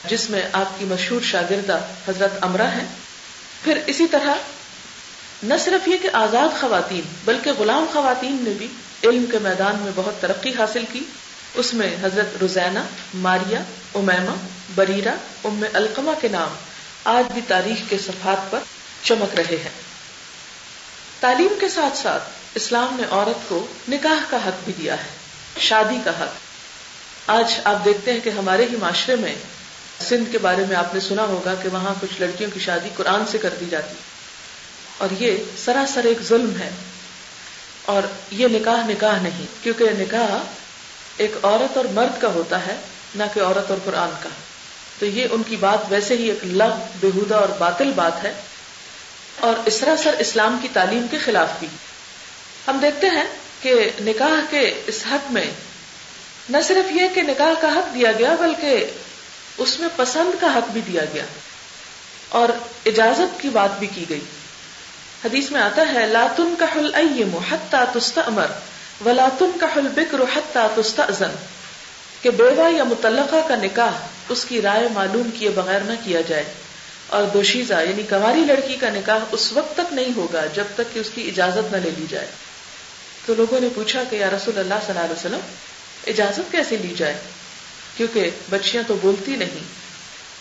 [0.09, 2.85] جس میں آپ کی مشہور شاگردہ حضرت امرا ہیں۔
[3.65, 4.35] پھر اسی طرح
[5.43, 8.67] نہ صرف یہ کہ آزاد خواتین، بلکہ غلام خواتین نے بھی
[9.05, 11.01] علم کے میدان میں بہت ترقی حاصل کی۔
[11.55, 12.79] اس میں حضرت روزینہ
[13.15, 13.59] ماریا
[13.97, 14.35] امیما
[14.75, 16.49] بریرا ام القمہ کے نام
[17.05, 18.59] آج بھی تاریخ کے صفحات پر
[19.03, 19.87] چمک رہے ہیں۔
[21.21, 22.23] تعلیم کے ساتھ ساتھ
[22.55, 25.09] اسلام نے عورت کو نکاح کا حق بھی دیا ہے،
[25.61, 26.29] شادی کا حق۔
[27.27, 29.35] آج آپ دیکھتے ہیں کہ ہمارے ہی معاشرے میں
[30.01, 33.27] سندھ کے بارے میں آپ نے سنا ہوگا کہ وہاں کچھ لڑکیوں کی شادی قرآن
[33.27, 33.95] سے کر دی جاتی۔
[34.99, 36.71] اور یہ سراسر ایک ظلم ہے۔
[37.85, 40.53] اور یہ نکاح نکاح نہیں، کیونکہ نکاح
[41.17, 42.77] ایک عورت اور مرد کا ہوتا ہے۔
[43.17, 44.29] نہ کہ عورت اور قرآن کا۔
[44.99, 48.33] تو یہ ان کی بات ویسے ہی ایک لغ بےحدہ اور باطل بات ہے۔
[49.41, 51.69] اور اس طرح سر اسلام کی تعلیم کے خلاف بھی۔
[52.69, 53.25] ہم دیکھتے ہیں
[53.63, 55.51] کہ نکاح کے اس حق میں
[56.51, 58.87] نہ صرف یہ کہ نکاح کا حق دیا گیا، بلکہ
[59.59, 61.25] اس میں پسند کا حق بھی دیا گیا۔
[62.29, 62.49] اور
[62.87, 64.21] اجازت کی بات بھی کی گئی۔
[65.25, 66.95] حدیث میں آتا ہے لاتن کا حل
[67.53, 68.47] حتى تستأمر
[69.05, 71.56] ولاتن کا حل بکر حتى تستأذن۔
[72.23, 76.45] کہ بیوہ یا متعلقہ کا نکاح اس کی رائے معلوم کیے بغیر نہ کیا جائے
[77.07, 80.99] اور دوشیزہ یعنی کماری لڑکی کا نکاح اس وقت تک نہیں ہوگا جب تک کہ
[80.99, 82.27] اس کی اجازت نہ لے لی جائے۔
[83.27, 85.41] تو لوگوں نے پوچھا کہ یا رسول اللہ صلی اللہ علیہ وسلم،
[86.07, 87.15] اجازت کیسے لی جائے؟
[87.97, 89.65] کیونکہ بچیاں تو بولتی نہیں۔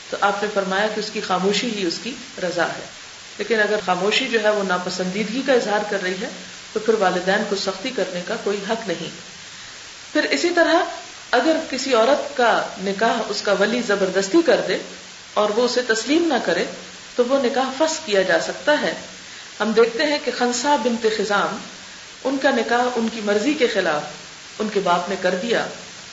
[0.10, 2.12] تو آپ نے فرمایا کہ اس کی خاموشی ہی اس کی
[2.44, 2.86] رضا ہے۔
[3.38, 6.28] لیکن اگر خاموشی جو ہے وہ ناپسندیدگی کا اظہار کر رہی ہے،
[6.74, 9.10] تو پھر والدین کو سختی کرنے کا کوئی حق نہیں۔
[10.14, 10.74] پھر اسی طرح
[11.32, 14.78] اگر کسی عورت کا نکاح اس کا ولی زبردستی کر دے
[15.34, 16.66] اور وہ اسے تسلیم نہ کرے،
[17.16, 18.94] تو وہ نکاح فس کیا جا سکتا ہے۔
[19.60, 21.58] ہم دیکھتے ہیں کہ خنسا بنت خزام،
[22.24, 24.02] ان کا نکاح ان کی مرضی کے خلاف
[24.60, 25.66] ان کے باپ نے کر دیا۔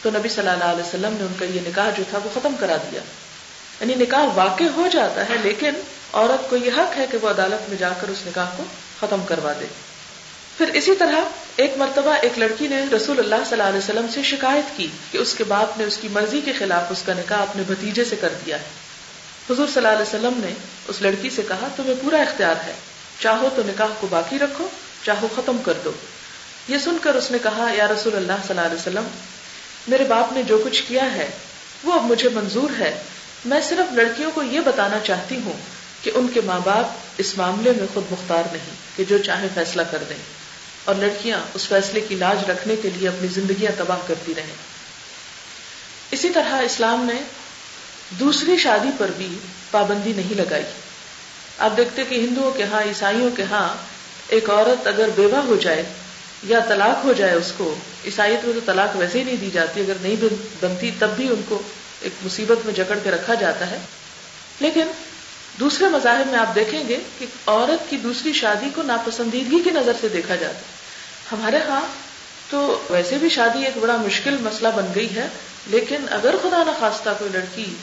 [0.02, 2.54] تو نبی صلی اللہ علیہ وسلم نے ان کا یہ نکاح جو تھا وہ ختم
[2.60, 3.00] کرا دیا۔
[3.80, 5.70] یعنی نکاح واقع ہو جاتا ہے، لیکن
[6.12, 8.64] عورت کو یہ حق ہے کہ وہ عدالت میں جا کر اس نکاح کو
[9.00, 9.66] ختم کروا دے۔
[10.62, 11.20] پھر اسی طرح
[11.56, 15.18] ایک مرتبہ ایک لڑکی نے رسول اللہ صلی اللہ علیہ وسلم سے شکایت کی کہ
[15.18, 18.16] اس کے باپ نے اس کی مرضی کے خلاف اس کا نکاح اپنے بھتیجے سے
[18.16, 18.64] کر دیا ہے۔
[19.50, 20.52] حضور صلی اللہ علیہ وسلم نے
[20.88, 22.72] اس لڑکی سے کہا، تمہیں پورا اختیار ہے۔
[23.20, 24.68] چاہو تو نکاح کو باقی رکھو،
[25.04, 25.92] چاہو ختم کر دو۔
[26.68, 29.04] یہ سن کر اس نے کہا، یا رسول اللہ صلی اللہ علیہ وسلم،
[29.88, 31.28] میرے باپ نے جو کچھ کیا ہے،
[31.84, 33.02] وہ اب مجھے منظور ہے۔
[33.44, 35.58] میں صرف لڑکیوں کو یہ بتانا چاہتی ہوں
[36.02, 36.86] کہ ان کے ماں باپ
[37.18, 40.41] اس معاملے میں خود مختار نہیں، کہ جو چاہے فیصلہ کر دیں۔
[40.84, 44.54] اور لڑکیاں اس فیصلے کی لاج رکھنے کے لیے اپنی زندگیاں تباہ کرتی رہیں۔
[46.10, 47.22] اسی طرح اسلام نے
[48.10, 49.38] دوسری شادی پر بھی
[49.70, 50.64] پابندی نہیں لگائی۔
[51.58, 53.74] آپ دیکھتے کہ ہندوؤں کے ہاں عیسائیوں کے ہاں
[54.28, 55.82] ایک عورت اگر بیوہ ہو جائے
[56.42, 59.80] یا طلاق ہو جائے، اس کو عیسائیت میں تو طلاق ویسے ہی نہیں دی جاتی،
[59.80, 60.16] اگر نہیں
[60.60, 61.62] بنتی تب بھی ان کو
[62.00, 63.78] ایک مصیبت میں جکڑ کے رکھا جاتا ہے۔
[64.60, 64.86] لیکن
[65.60, 69.92] دوسرے مذاہب میں آپ دیکھیں گے کہ عورت کی دوسری شادی کو ناپسندیدگی کی نظر
[70.00, 70.80] سے دیکھا جاتا ہے۔
[71.32, 71.80] ہمارے ہاں
[72.48, 75.28] تو ویسے بھی شادی ایک بڑا مشکل مسئلہ بن گئی ہے،
[75.66, 77.74] لیکن اگر خدا نخواستہ کوئی لڑکی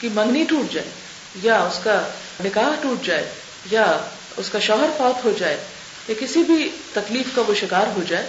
[0.00, 0.86] کی منگنی ٹوٹ جائے،
[1.34, 2.00] یا اس کا
[2.44, 3.34] نکاح ٹوٹ جائے،
[3.70, 3.84] یا
[4.36, 5.56] اس کا شوہر فوت ہو جائے،
[6.08, 8.26] یا کسی بھی تکلیف کا وہ شکار ہو جائے،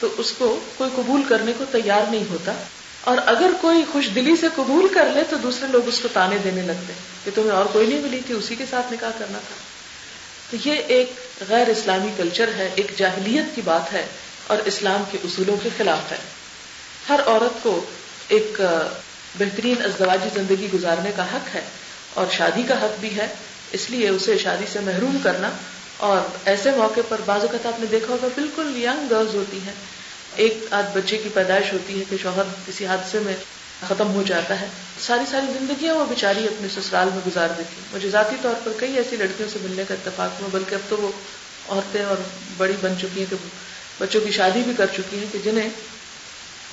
[0.00, 2.52] تو اس کو کوئی قبول کرنے کو تیار نہیں ہوتا۔
[3.08, 6.38] اور اگر کوئی خوش دلی سے قبول کر لے تو دوسرے لوگ اس کو تانے
[6.44, 6.92] دینے لگتے
[7.24, 9.54] کہ تمہیں اور کوئی نہیں ملی تھی، اسی کے ساتھ نکاح کرنا تھا۔
[10.50, 11.12] تو یہ ایک
[11.48, 14.06] غیر اسلامی کلچر ہے، ایک جاہلیت کی بات ہے
[14.46, 16.16] اور اسلام کے اصولوں کے خلاف ہے۔
[17.08, 17.84] ہر عورت کو
[18.28, 18.60] ایک
[19.38, 21.60] بہترین ازدواجی زندگی گزارنے کا حق ہے
[22.14, 23.26] اور شادی کا حق بھی ہے۔
[23.72, 25.50] اس لیے اسے شادی سے محروم کرنا
[25.96, 29.97] اور ایسے موقع پر بعض اوقات آپ نے دیکھا ہوگا، بالکل ینگ گرلز ہوتی ہیں۔
[30.38, 33.34] ایک آدھ بچے کی پیدائش ہوتی ہے کہ شوہر کسی حادثے میں
[33.88, 34.68] ختم ہو جاتا ہے۔
[35.00, 38.96] ساری ساری زندگیاں وہ بیچاری اپنے سسرال میں گزار دیتی مجھے ذاتی طور پر کئی
[38.96, 41.10] ایسی لڑکیوں سے ملنے کا اتفاق ہوا بلکہ اب تو وہ
[41.68, 42.16] عورتیں اور
[42.56, 43.36] بڑی بن چکی ہیں کہ
[43.98, 45.68] بچوں کی شادی بھی کر چکی ہیں کہ جنہیں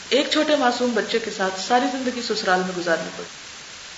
[0.09, 3.27] ایک چھوٹے معصوم بچے کے ساتھ ساری زندگی سسرال میں گزارنی پڑی۔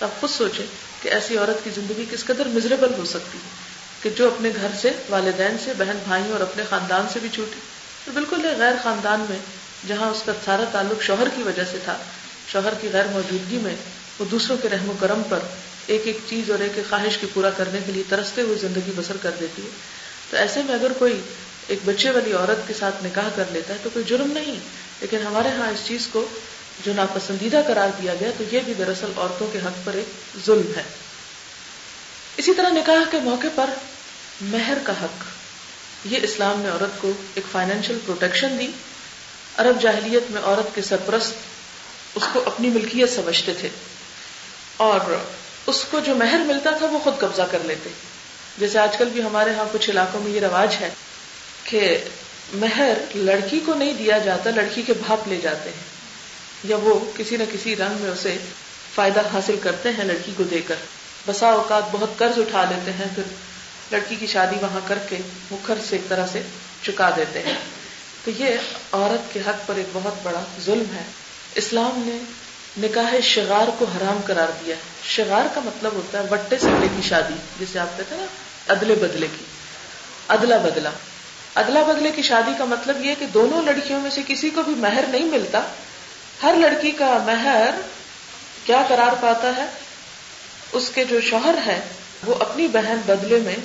[0.00, 0.64] اب خود سوچے
[1.02, 3.50] کہ ایسی عورت کی زندگی کس قدر مزریبل ہو سکتی ہے
[4.02, 7.60] کہ جو اپنے گھر سے، والدین سے، بہن بھائیوں اور اپنے خاندان سے بھی چھوٹی۔
[8.04, 9.38] تو بالکل غیر خاندان میں
[9.86, 11.96] جہاں اس کا سارا تعلق شوہر کی وجہ سے تھا،
[12.52, 13.74] شوہر کی غیر موجودگی میں
[14.18, 15.38] وہ دوسروں کے رحم و کرم پر
[15.86, 18.92] ایک ایک چیز اور ایک ایک خواہش کی پورا کرنے کے لیے ترستے ہوئے زندگی
[18.96, 19.68] بسر کر دیتی ہے۔
[20.30, 21.20] تو ایسے میں اگر کوئی
[21.68, 24.56] ایک بچے والی عورت کے ساتھ نکاح کر لیتا ہے تو کوئی جرم نہیں،
[25.00, 26.26] لیکن ہمارے ہاں اس چیز کو
[26.84, 30.72] جو ناپسندیدہ قرار دیا گیا تو یہ بھی دراصل عورتوں کے حق پر ایک ظلم
[30.76, 30.82] ہے۔
[32.36, 33.70] اسی طرح نکاح کے موقع پر
[34.40, 35.24] مہر کا حق،
[36.04, 38.66] یہ اسلام نے عورت کو ایک فائنینشیل پروٹیکشن دی۔
[39.58, 41.34] عرب جاہلیت میں عورت کے سرپرست
[42.14, 43.68] اس کو اپنی ملکیت سمجھتے تھے
[44.76, 45.00] اور
[45.66, 47.90] اس کو جو مہر ملتا تھا وہ خود قبضہ کر لیتے۔
[48.58, 50.90] جیسے آج کل بھی ہمارے ہاں کچھ علاقوں میں یہ رواج ہے
[51.64, 51.98] کہ
[52.54, 55.84] مہر لڑکی کو نہیں دیا جاتا، لڑکی کے بھاپ لے جاتے ہیں۔
[56.64, 58.36] یا وہ کسی نہ کسی رنگ میں اسے
[58.94, 60.74] فائدہ حاصل کرتے ہیں لڑکی کو دے کر۔
[61.26, 63.22] بسا اوقات بہت قرض اٹھا لیتے ہیں، پھر
[63.90, 65.16] لڑکی کی شادی وہاں کر کے
[65.50, 66.42] مکھر سے ایک طرح سے
[66.82, 67.77] چکا دیتے ہیں۔
[68.28, 68.48] تو یہ
[68.92, 71.02] عورت کے حق پر ایک بہت بڑا ظلم ہے۔
[71.54, 72.18] اسلام نے
[72.86, 77.08] نکاح شغار کو حرام قرار دیا ہے۔ شغار کا مطلب ہوتا ہے وٹے سٹے کی
[77.08, 79.44] شادی، جسے آپ کہتے ہیں نا ادلے بدلے کی
[80.28, 80.90] ادلا بدلا
[81.54, 84.74] ادلا بدلے کی شادی کا مطلب یہ کہ دونوں لڑکیوں میں سے کسی کو بھی
[84.74, 85.60] مہر نہیں ملتا۔
[86.42, 87.74] ہر لڑکی کا مہر
[88.64, 89.64] کیا قرار پاتا ہے؟
[90.72, 91.80] اس کے جو شوہر ہے،
[92.26, 93.56] وہ اپنی بہن بدلے میں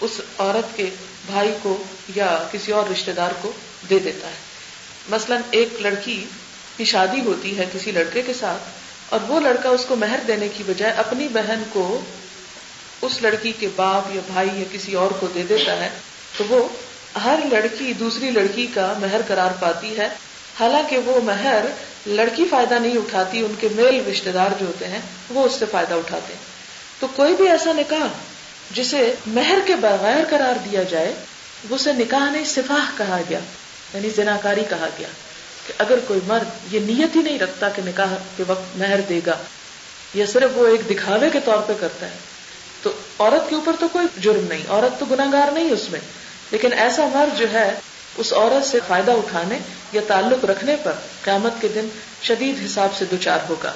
[0.00, 0.90] اس عورت کے
[1.30, 1.82] بھائی کو
[2.16, 3.52] یا کسی اور رشتے دار کو
[3.90, 4.36] دے دیتا ہے۔
[5.08, 6.24] مثلا ایک لڑکی
[6.76, 8.62] کی شادی ہوتی ہے کسی لڑکے کے ساتھ
[9.10, 12.00] اور وہ لڑکا اس کو مہر دینے کی بجائے اپنی بہن کو
[13.02, 15.88] اس لڑکی کے باپ یا بھائی یا کسی اور کو دے دیتا ہے
[16.36, 16.68] تو وہ
[17.24, 20.08] ہر لڑکی دوسری لڑکی کا مہر قرار پاتی ہے۔
[20.60, 21.64] حالانکہ وہ مہر
[22.06, 25.64] لڑکی فائدہ نہیں اٹھاتی، ان کے میل رشتے دار جو ہوتے ہیں وہ اس سے
[25.70, 26.40] فائدہ اٹھاتے ہیں۔
[27.00, 28.06] تو کوئی بھی ایسا نکاح
[28.74, 31.14] جسے مہر کے بغیر قرار دیا جائے
[31.70, 33.38] اسے نکاح نہیں، سفاہ کہا گیا
[33.94, 35.08] یعنی زناکاری کہا گیا
[35.66, 39.20] کہ اگر کوئی مرد یہ نیت ہی نہیں رکھتا کہ نکاح کے وقت مہر دے
[39.26, 39.36] گا،
[40.14, 42.16] یا صرف وہ ایک دکھاوے کے طور پہ کرتا ہے،
[42.82, 46.00] تو عورت کے اوپر تو کوئی جرم نہیں، عورت تو گناگار نہیں اس میں۔
[46.50, 47.74] لیکن ایسا مرد جو ہے،
[48.16, 49.58] اس عورت سے فائدہ اٹھانے
[49.92, 50.92] یا تعلق رکھنے پر
[51.24, 51.88] قیامت کے دن
[52.22, 53.72] شدید حساب سے دوچار ہوگا۔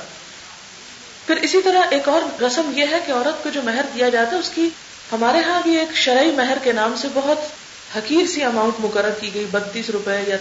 [1.26, 4.30] پھر اسی طرح ایک اور رسم یہ ہے کہ عورت کو جو مہر دیا جاتا
[4.32, 4.68] ہے، اس کی
[5.12, 7.38] ہمارے ہاں بھی ایک شرعی مہر کے نام سے بہت
[7.96, 10.36] حقیر سی اماؤنٹ مقرر کی گئی، بتیس روپے یا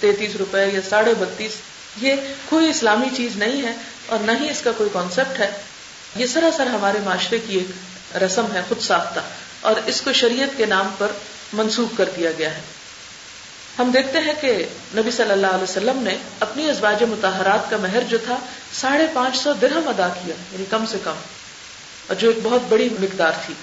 [0.00, 1.52] تینتیس روپے یا ساڑھے بتیس۔
[2.00, 2.14] یہ
[2.48, 3.72] کوئی اسلامی چیز نہیں ہے
[4.06, 5.50] اور نہ ہی اس کا کوئی کانسیپٹ ہے۔
[6.16, 7.66] یہ سراسر ہمارے معاشرے کی ایک
[8.22, 9.20] رسم ہے، خود ساختہ۔
[9.60, 11.08] اور اس کو شریعت کے نام پر
[11.52, 12.60] منسوخ کر دیا گیا ہے۔
[13.78, 14.50] ہم دیکھتے ہیں کہ
[14.96, 18.36] نبی صلی اللہ علیہ وسلم نے اپنی ازواج متحرات کا مہر جو تھا
[18.72, 21.18] ساڑھے پانچ سو درہم ادا کیا یعنی کم سے کم،
[22.06, 23.54] اور جو ایک بہت بڑی مقدار تھی۔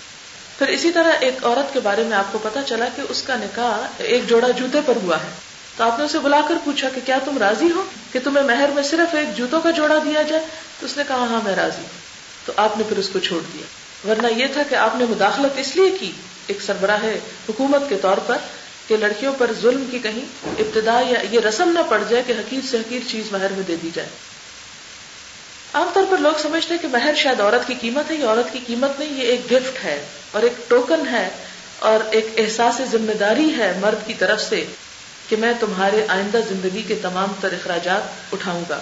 [0.58, 3.36] پھر اسی طرح ایک عورت کے بارے میں آپ کو پتا چلا کہ اس کا
[3.36, 5.30] نکاح ایک جوڑا جوتے پر ہوا ہے۔
[5.78, 8.69] تو آپ نے اسے بلا کر پوچھا کہ کیا تم راضی ہو کہ تمہیں مہر
[8.76, 10.41] میں صرف ایک جوتوں کا جوڑا دیا جائے؟
[10.80, 12.02] تو اس نے کہا ہاں میں راضی ہوں۔
[12.45, 15.60] تو آپ نے پھر اس کو چھوڑ دیا۔ ورنہ یہ تھا کہ آپ نے مداخلت
[15.60, 16.12] اس لیے کی،
[16.47, 17.06] ایک سربراہ
[17.49, 18.38] حکومت کے طور پر
[18.87, 22.69] کہ لڑکیوں پر ظلم کی کہیں ابتدا یا یہ رسم نہ پڑ جائے کہ حقیق
[22.69, 24.09] سے حقیق چیز مہر میں دے دی جائے۔
[25.73, 28.53] عام طور پر لوگ سمجھتے ہیں کہ مہر شاید عورت کی قیمت ہے یہ عورت
[28.53, 31.29] کی قیمت نہیں، یہ ایک گفٹ ہے اور ایک ٹوکن ہے
[31.79, 34.65] اور ایک احساس ذمہ داری ہے مرد کی طرف سے
[35.29, 38.79] کہ میں تمہارے آئندہ زندگی کے تمام تر اخراجات اٹھاؤں گا۔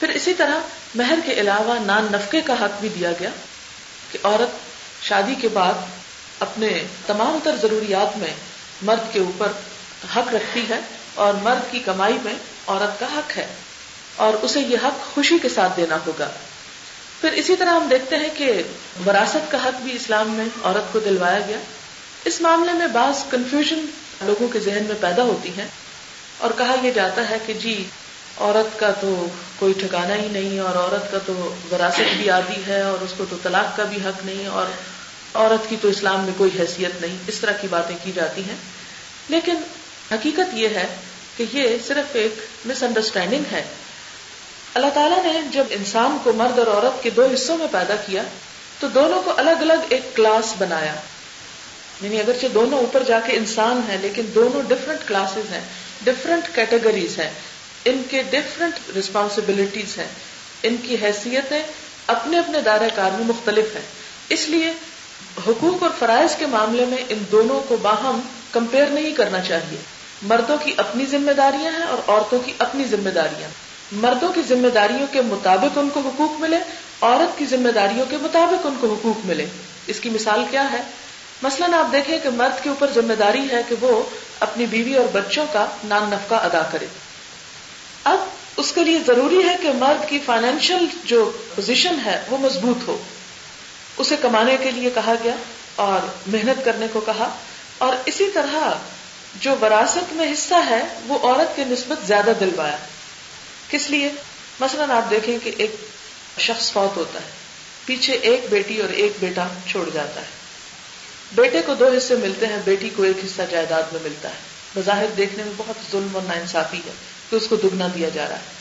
[0.00, 0.58] پھر اسی طرح
[0.94, 3.30] مہر کے علاوہ نان نفقے کا حق بھی دیا گیا
[4.12, 4.56] کہ عورت
[5.04, 5.74] شادی کے بعد
[6.40, 6.68] اپنے
[7.06, 8.34] تمام تر ضروریات میں
[8.82, 9.46] مرد کے اوپر
[10.16, 10.80] حق رکھتی ہے
[11.14, 12.34] اور مرد کی کمائی میں
[12.66, 13.46] عورت کا حق ہے
[14.16, 16.30] اور اسے یہ حق خوشی کے ساتھ دینا ہوگا۔
[17.20, 18.62] پھر اسی طرح ہم دیکھتے ہیں کہ
[19.06, 21.56] وراثت کا حق بھی اسلام میں عورت کو دلوایا گیا۔
[22.24, 23.86] اس معاملے میں بعض کنفیوژن
[24.24, 25.66] لوگوں کے ذہن میں پیدا ہوتی ہے
[26.38, 27.84] اور کہا یہ جاتا ہے کہ جی
[28.38, 29.26] عورت کا تو
[29.58, 33.24] کوئی ٹھکانا ہی نہیں اور عورت کا تو وراثت بھی آدھی ہے اور اس کو
[33.30, 34.66] تو طلاق کا بھی حق نہیں اور
[35.34, 38.56] عورت کی تو اسلام میں کوئی حیثیت نہیں، اس طرح کی باتیں کی جاتی ہیں۔
[39.28, 39.56] لیکن
[40.12, 40.96] حقیقت یہ ہے
[41.36, 42.34] کہ یہ صرف ایک
[42.66, 43.64] مس انڈرسٹینڈنگ ہے۔
[44.74, 48.22] اللہ تعالیٰ نے جب انسان کو مرد اور عورت کے دو حصوں میں پیدا کیا،
[48.80, 50.94] تو دونوں کو الگ الگ ایک کلاس بنایا۔
[52.00, 55.60] یعنی اگرچہ دونوں اوپر جا کے انسان ہیں، لیکن دونوں ڈفرنٹ کلاسز ہیں
[56.04, 57.30] ڈفرنٹ کیٹیگریز ہیں۔
[57.84, 60.08] ان کے ڈفرنٹ ریسپانسبلٹیز ہیں۔
[60.62, 61.62] ان کی حیثیتیں
[62.06, 63.82] اپنے اپنے دائرہ کار میں مختلف ہیں۔
[64.28, 64.72] اس لیے
[65.48, 68.20] حقوق اور فرائض کے معاملے میں ان دونوں کو باہم
[68.52, 69.78] کمپیئر نہیں کرنا چاہیے۔
[70.22, 73.48] مردوں کی اپنی ذمہ داریاں ہیں اور عورتوں کی اپنی ذمہ داریاں۔
[73.92, 76.58] مردوں کی ذمہ داریوں کے مطابق ان کو حقوق ملے،
[77.00, 79.46] عورت کی ذمہ داریوں کے مطابق ان کو حقوق ملے۔
[79.86, 80.82] اس کی مثال کیا ہے؟
[81.42, 84.02] مثلاً آپ دیکھیں کہ مرد کے اوپر ذمہ داری ہے کہ وہ
[84.40, 86.86] اپنی بیوی اور بچوں کا نان نفقہ ادا کرے۔
[88.04, 88.18] اب
[88.56, 92.98] اس کے لیے ضروری ہے کہ مرد کی فائنینشیل جو پوزیشن ہے وہ مضبوط ہو۔
[93.96, 95.34] اسے کمانے کے لیے کہا گیا
[95.74, 97.36] اور محنت کرنے کو کہا
[97.78, 98.78] اور اسی طرح
[99.40, 102.76] جو وراثت میں حصہ ہے، وہ عورت کے نسبت زیادہ دلوایا۔
[103.70, 104.08] کس لیے؟
[104.60, 105.76] مثلاً آپ دیکھیں کہ ایک
[106.38, 107.28] شخص فوت ہوتا ہے،
[107.84, 110.26] پیچھے ایک بیٹی اور ایک بیٹا چھوڑ جاتا ہے۔
[111.32, 114.34] بیٹے کو دو حصے ملتے ہیں، بیٹی کو ایک حصہ جائیداد میں ملتا ہے۔
[114.74, 116.92] بظاہر دیکھنے میں بہت ظلم اور ناانصافی ہے
[117.30, 118.56] کہ اس کو دگنا دیا جا رہا ہے۔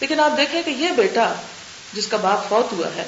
[0.00, 1.34] لیکن آپ دیکھیں کہ یہ بیٹا
[1.92, 3.04] جس کا باپ فوت ہوا ہے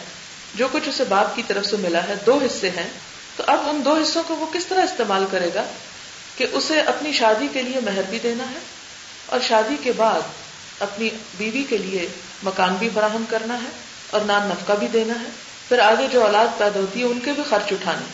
[0.54, 2.88] جو کچھ اسے باپ کی طرف سے ملا ہے، دو حصے ہیں۔
[3.36, 5.64] تو اب ان دو حصوں کو وہ کس طرح استعمال کرے گا؟
[6.36, 8.58] کہ اسے اپنی شادی کے لیے مہر بھی دینا ہے
[9.26, 10.20] اور شادی کے بعد
[10.80, 12.08] اپنی بیوی کے لیے
[12.42, 13.68] مکان بھی فراہم کرنا ہے
[14.10, 15.28] اور نان نفقہ بھی دینا ہے۔
[15.68, 18.04] پھر آگے جو اولاد پیدا ہوتی ہے، ان کے بھی خرچ اٹھانے۔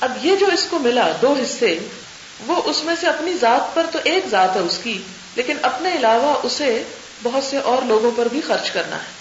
[0.00, 1.78] اب یہ جو اس کو ملا، دو حصے،
[2.46, 5.02] وہ اس میں سے اپنی ذات پر تو ایک ذات ہے اس کی،
[5.34, 6.82] لیکن اپنے علاوہ اسے
[7.22, 9.17] بہت سے اور لوگوں پر بھی خرچ کرنا ہے۔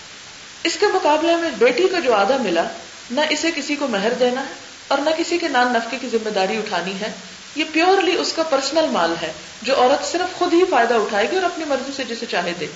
[0.64, 2.64] اس کے مقابلے میں بیٹی کو جو آدھا ملا،
[3.12, 4.54] نہ اسے کسی کو مہر دینا ہے
[4.88, 7.12] اور نہ کسی کے نان نفقے کی ذمہ داری اٹھانی ہے۔
[7.56, 11.36] یہ پیورلی اس کا پرسنل مال ہے، جو عورت صرف خود ہی فائدہ اٹھائے گی
[11.36, 12.68] اور اپنی مرضی سے جسے چاہے دے۔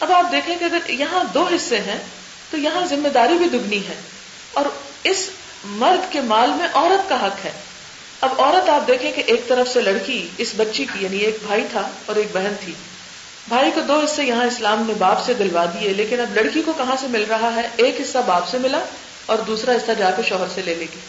[0.00, 1.98] اب آپ دیکھیں کہ اگر یہاں دو حصے ہیں،
[2.50, 3.94] تو یہاں ذمہ داری بھی دگنی ہے۔
[4.52, 4.64] اور
[5.02, 5.30] اس
[5.64, 7.52] مرد کے مال میں عورت کا حق ہے۔
[8.20, 11.66] اب عورت آپ دیکھیں کہ ایک طرف سے لڑکی، اس بچی کی یعنی ایک بھائی
[11.70, 12.72] تھا اور ایک بہن تھی۔
[13.48, 16.72] بھائی کو دو حصے یہاں اسلام نے باپ سے دلوا دیے، لیکن اب لڑکی کو
[16.72, 18.78] کہاں سے مل رہا ہے؟ ایک حصہ باپ سے ملا
[19.26, 21.00] اور دوسرا حصہ جا کے شوہر سے لے لے گی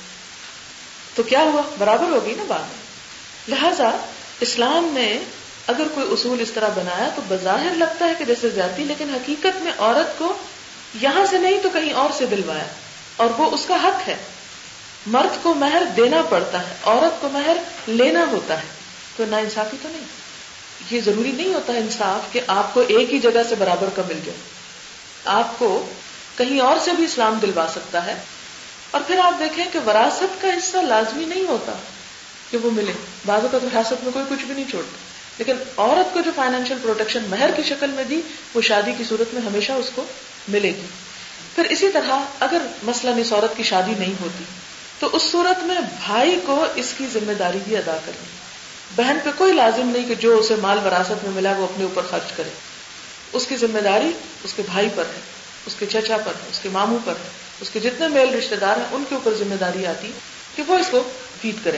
[1.16, 3.92] تو کیا ہوا؟ برابر ہوگی نا بات؟ لہذا
[4.40, 5.20] اسلام نے
[5.68, 9.62] اگر کوئی اصول اس طرح بنایا تو بظاہر لگتا ہے کہ جیسے زیادتی، لیکن حقیقت
[9.62, 10.38] میں عورت کو
[11.02, 12.66] یہاں سے نہیں تو کہیں اور سے دلوایا۔
[13.16, 14.16] اور وہ اس کا حق ہے۔
[15.08, 17.58] مرد کو مہر دینا پڑتا ہے، عورت کو مہر
[17.88, 18.68] لینا ہوتا ہے۔
[19.16, 20.27] تو نا انصافی تو نہیں۔
[20.92, 24.20] یہ ضروری نہیں ہوتا انصاف کہ آپ کو ایک ہی جگہ سے برابر کا مل
[24.26, 24.38] جائے
[25.26, 25.90] آپ کو
[26.38, 28.16] کہیں اور سے بھی اسلام دلوا سکتا ہے۔
[28.92, 31.74] اور پھر آپ دیکھیں کہ وراثت کا حصہ لازمی نہیں ہوتا
[32.52, 32.94] کہ وہ ملے۔
[33.26, 34.98] بعض کا وراثت میں کوئی کچھ بھی نہیں چھوڑتا۔
[35.38, 38.22] لیکن عورت کو جو فائنینشیل پروٹیکشن مہر کی شکل میں دی،
[38.54, 40.04] وہ شادی کی صورت میں ہمیشہ اس کو
[40.48, 40.86] ملے گی۔
[41.56, 44.44] پھر اسی طرح اگر مسئلہ اس عورت کی شادی نہیں ہوتی،
[45.00, 45.76] تو اس صورت میں
[46.06, 48.47] بھائی کو اس کی ذمہ داری بھی ادا کرنی۔
[48.96, 52.02] بہن پہ کوئی لازم نہیں کہ جو اسے مال وراثت میں ملا وہ اپنے اوپر
[52.10, 52.50] خرچ کرے۔
[53.34, 54.12] اس کی ذمہ داری
[54.44, 55.20] اس کے بھائی پر ہے،
[55.66, 57.30] اس کے چچا پر ہے، اس کے ماموں پر ہے۔
[57.62, 60.12] اس کے جتنے میل رشتے دار ہیں، ان کے اوپر ذمہ داری آتی
[60.56, 61.04] کہ وہ اس کو
[61.42, 61.78] فیڈ کرے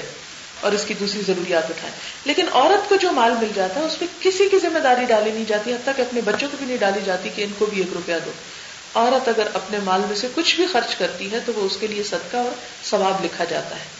[0.62, 1.93] اور اس کی دوسری ضروریات اٹھائے
[2.26, 5.32] لیکن عورت کو جو مال مل جاتا ہے، اس پہ کسی کی ذمہ داری ڈالی
[5.32, 7.78] نہیں جاتی، حتیٰ کہ اپنے بچوں کو بھی نہیں ڈالی جاتی کہ ان کو بھی
[7.78, 8.32] ایک روپیہ دو۔
[8.95, 11.88] عورت اگر اپنے مال میں سے کچھ بھی خرچ کرتی ہے تو وہ اس کے
[11.88, 12.51] لیے صدقہ اور
[12.84, 13.99] ثواب لکھا جاتا ہے۔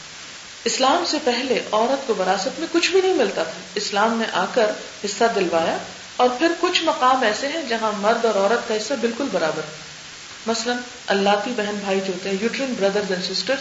[0.66, 4.46] اسلام سے پہلے عورت کو وراثت میں کچھ بھی نہیں ملتا تھا۔ اسلام نے آ
[4.54, 4.72] کر
[5.06, 5.78] حصہ دلوایا
[6.16, 9.62] اور پھر کچھ مقام ایسے ہیں جہاں مرد اور عورت کا حصہ بالکل برابر
[10.48, 10.74] مثلا
[11.08, 13.56] اللہ کی بہن بھائی جو ہوتے ہیں یوٹرین بردرز اینڈ سسٹر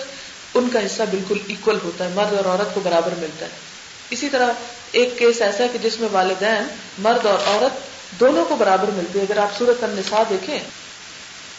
[0.54, 3.50] ان کا حصہ بالکل اکول ہوتا ہے، مرد اور عورت کو برابر ملتا ہے۔
[4.10, 4.52] اسی طرح
[4.92, 6.68] ایک کیس ایسا ہے کہ جس میں والدین،
[6.98, 7.72] مرد اور عورت
[8.20, 10.58] دونوں کو برابر ملتے اگر آپ سورت النساء دیکھیں،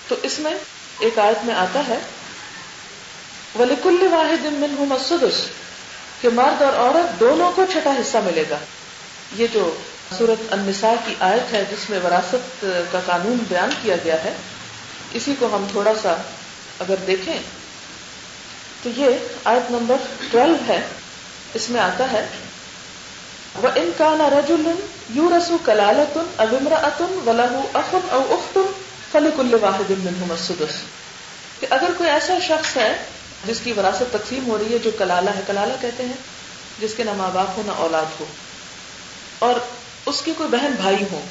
[0.07, 0.53] تو اس میں
[0.99, 1.97] ایک آیت میں آتا ہے
[3.59, 5.39] ولیکل واحد منہم السدس،
[6.21, 8.57] کہ مرد اور عورت دونوں کو چھٹا حصہ ملے گا۔
[9.35, 9.63] یہ جو
[10.17, 14.33] سورت النساء کی آیت ہے، جس میں وراثت کا قانون بیان کیا گیا ہے،
[15.13, 16.15] اسی کو ہم تھوڑا سا
[16.79, 17.37] اگر دیکھیں،
[18.83, 19.95] تو یہ آیت نمبر
[20.31, 20.79] ٹویلو ہے۔
[21.53, 22.25] اس میں آتا ہے
[23.61, 24.67] وہ ان کا نا رجول
[25.15, 28.71] یو رسو کلالتن ابمر اتن ولہ افن او اختن
[29.11, 29.91] فلک اللہ واحد
[31.59, 32.91] کہ اگر کوئی ایسا شخص ہے
[33.47, 36.13] جس کی وراثت تقسیم ہو رہی ہے جو کلالہ ہے، کلالہ کہتے ہیں،
[36.79, 38.25] جس کے نہ ماں باپ ہو نہ اولاد ہو
[39.39, 39.53] اور
[40.05, 41.21] اس کی کوئی بہن بھائی ہو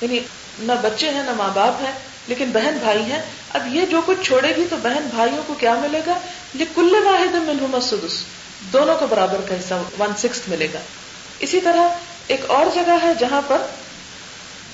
[0.00, 0.20] یعنی
[0.58, 1.90] نہ بچے ہیں، نہ ماں باپ ہے
[2.26, 3.22] لیکن بہن بھائی ہیں۔
[3.52, 6.18] اب یہ جو کچھ چھوڑے گی تو بہن بھائیوں کو کیا ملے گا؟
[6.54, 8.22] یہ کل واحد منہم سدس
[8.72, 10.78] دونوں کو برابر کا حصہ ون سکس ملے گا۔
[11.38, 11.88] اسی طرح
[12.26, 13.58] ایک اور جگہ ہے جہاں پر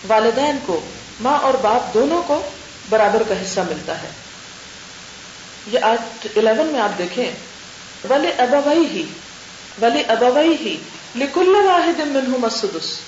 [0.08, 0.80] والدین کو،
[1.20, 2.50] ماں اور باپ دونوں کو
[2.88, 4.08] برابر کا حصہ ملتا ہے۔
[5.66, 7.30] یہ آج الیون میں آپ دیکھیں،
[8.10, 9.04] ولی ابوئی ہی
[9.80, 10.76] ولی ابوئی ہی
[11.16, 12.98] لکل واحد منہم السدس،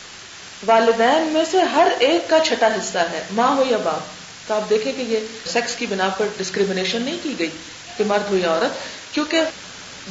[0.66, 4.00] والدین میں سے ہر ایک کا چھٹا حصہ ہے، ماں ہو یا باپ۔
[4.48, 7.50] تو آپ دیکھیں کہ یہ سیکس کی بنا پر ڈسکریمنیشن نہیں کی گئی
[7.96, 9.40] کہ مرد ہو یا عورت، کیونکہ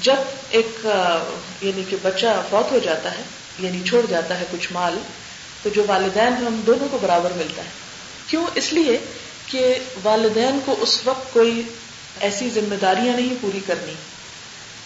[0.02, 0.16] جب
[0.50, 0.88] ایک
[1.62, 3.24] یعنی کہ بچہ فوت ہو جاتا ہے
[3.60, 4.98] یعنی چھوڑ جاتا ہے کچھ مال،
[5.64, 7.70] تو جو والدین ہیں، ہم دونوں کو برابر ملتا ہے۔
[8.28, 8.98] کیوں؟ اس لیے
[9.48, 11.62] کہ والدین کو اس وقت کوئی
[12.20, 13.94] ایسی ذمہ داریاں نہیں پوری کرنی۔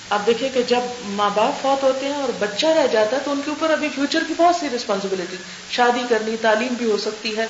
[0.10, 3.32] آپ دیکھیں کہ جب ماں باپ فوت ہوتے ہیں اور بچہ رہ جاتا ہے تو
[3.32, 5.36] ان کے اوپر ابھی فیوچر کی بہت سی ریسپانسبلٹی
[5.70, 7.48] شادی کرنی، تعلیم بھی ہو سکتی ہے۔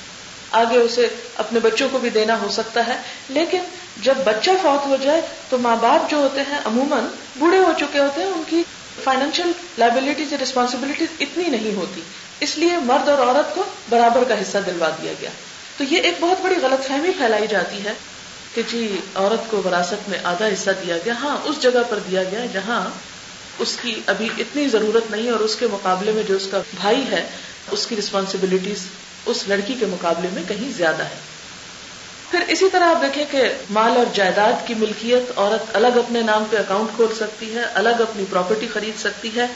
[0.50, 3.60] آگے اسے اپنے بچوں کو بھی دینا ہو سکتا ہے۔ لیکن
[3.96, 7.04] جب بچہ فوت ہو جائے تو ماں باپ جو ہوتے ہیں، عموماً
[7.36, 8.62] بوڑھے ہو چکے ہوتے ہیں، ان کی
[9.04, 12.02] فائنینشیل لائبلٹیز ریسپانسبلٹیز اتنی نہیں ہوتی۔
[12.40, 15.30] اس لیے مرد اور عورت کو برابر کا حصہ دلوا دیا گیا۔
[15.76, 17.92] تو یہ ایک بہت بڑی غلط فہمی پھیلائی جاتی ہے۔
[18.54, 22.22] کہ جی عورت کو وراثت میں آدھا حصہ دیا گیا ہاں اس جگہ پر دیا
[22.22, 22.88] گیا جہاں
[23.58, 27.04] اس کی ابھی اتنی ضرورت نہیں اور اس کے مقابلے میں جو اس کا بھائی
[27.10, 27.26] ہے،
[27.70, 28.86] اس کی ریسپانسبلٹیز
[29.26, 31.18] اس لڑکی کے مقابلے میں کہیں زیادہ ہے۔
[32.30, 36.44] پھر اسی طرح آپ دیکھیں کہ مال اور جائیداد کی ملکیت، عورت الگ اپنے نام
[36.50, 39.46] پہ اکاؤنٹ کھول سکتی ہے، الگ اپنی پراپرٹی خرید سکتی ہے،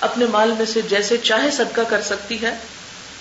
[0.00, 2.54] اپنے مال میں سے جیسے چاہے صدقہ کر سکتی ہے،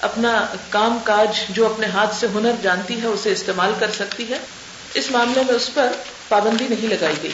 [0.01, 4.38] اپنا کام کاج جو اپنے ہاتھ سے ہنر جانتی ہے، اسے استعمال کر سکتی ہے۔
[4.94, 5.88] اس معاملے میں اس پر
[6.28, 7.32] پابندی نہیں لگائی گئی۔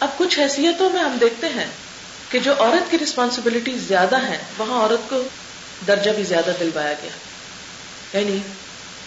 [0.00, 1.66] اب کچھ حیثیتوں میں ہم دیکھتے ہیں
[2.30, 5.22] کہ جو عورت کی ریسپانسبلٹی زیادہ ہے وہاں عورت کو
[5.86, 7.10] درجہ بھی زیادہ دلوایا گیا۔
[8.20, 8.38] یعنی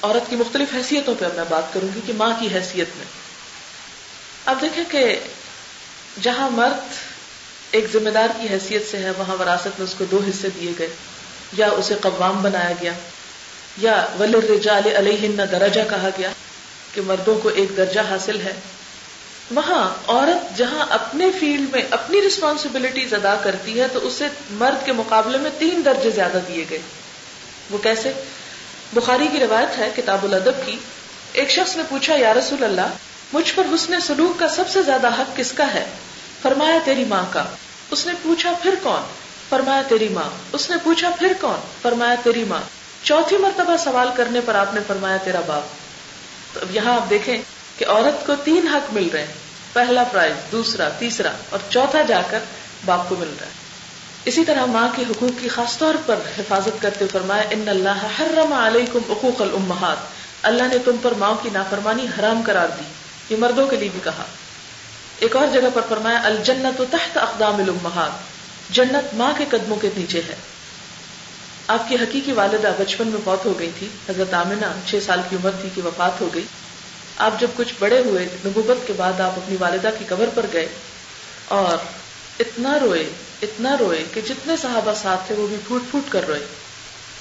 [0.01, 3.05] عورت کی مختلف حیثیتوں پہ میں بات کروں گی کہ ماں کی حیثیت میں۔
[4.45, 5.19] اب دیکھیں کہ
[6.21, 6.79] جہاں مرد
[7.71, 10.71] ایک ذمہ دار کی حیثیت سے ہے، وہاں وراثت میں اس کو دو حصے دیے
[10.79, 10.87] گئے۔
[11.57, 12.91] یا اسے قوام بنایا گیا،
[13.77, 16.29] یا ولر علیہ درجہ کہا گیا۔
[16.93, 18.53] کہ مردوں کو ایک درجہ حاصل ہے۔
[19.51, 24.91] وہاں عورت جہاں اپنے فیلڈ میں اپنی ریسپانسبلٹیز ادا کرتی ہے، تو اسے مرد کے
[24.91, 26.79] مقابلے میں تین درجے زیادہ دیے گئے۔
[27.69, 28.13] وہ کیسے؟
[28.93, 30.77] بخاری کی روایت ہے کتاب الادب کی۔
[31.33, 32.87] ایک شخص نے پوچھا، یا رسول اللہ،
[33.33, 35.85] مجھ پر حسن سلوک کا سب سے زیادہ حق کس کا ہے؟
[36.41, 37.43] فرمایا، تیری ماں کا۔
[37.91, 39.01] اس نے پوچھا، پھر کون؟
[39.49, 42.61] فرمایا، تیری ماں۔ اس نے پوچھا، پھر کون؟ فرمایا، تیری ماں۔
[43.03, 45.63] چوتھی مرتبہ سوال کرنے پر آپ نے فرمایا، تیرا باپ۔
[46.53, 47.37] تو اب یہاں آپ دیکھیں
[47.77, 49.33] کہ عورت کو تین حق مل رہے ہیں۔
[49.73, 52.39] پہلا پرائز دوسرا، تیسرا اور چوتھا جا کر
[52.85, 53.51] باپ کو مل رہا ہے۔
[54.25, 58.53] اسی طرح ماں کے حقوق کی خاص طور پر حفاظت کرتے فرمایا، ان اللہ حرم
[58.53, 59.97] علیکم حقوق الامہات۔
[60.41, 62.83] اللہ نے تم پر ماں کی نافرمانی حرام قرار دی۔
[63.29, 64.23] یہ مردوں کے لیے بھی کہا۔
[65.19, 68.11] ایک اور جگہ پر فرمایا، الجنت تحت اقدام الامہات۔
[68.73, 70.35] جنت ماں کے قدموں کے نیچے ہے۔
[71.67, 75.35] آپ کی حقیقی والدہ بچپن میں فوت ہو گئی تھی، حضرت آمنہ چھ سال کی
[75.35, 76.45] عمر تھی کہ وفات ہو گئی۔
[77.17, 80.67] آپ جب کچھ بڑے ہوئے، نبوت کے بعد آپ اپنی والدہ کی قبر پر گئے۔
[81.47, 81.77] اور
[82.39, 83.09] اتنا روئے
[83.41, 86.45] اتنا روئے کہ جتنے صحابہ ساتھ تھے وہ بھی پھوٹ پھوٹ کر روئے۔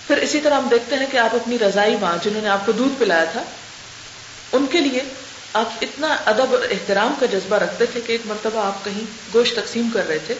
[0.07, 2.73] پھر اسی طرح ہم دیکھتے ہیں کہ آپ اپنی رضائی ماں، جنہوں نے آپ کو
[2.73, 3.43] دودھ پلایا تھا،
[4.53, 5.01] ان کے لیے
[5.53, 9.57] آپ اتنا ادب اور احترام کا جذبہ رکھتے تھے کہ ایک مرتبہ آپ کہیں گوشت
[9.57, 10.35] تقسیم کر رہے تھے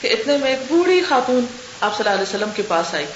[0.00, 1.44] کہ اتنے میں ایک بوڑھی خاتون
[1.80, 3.06] آپ صلی اللہ علیہ وسلم کے پاس آئی۔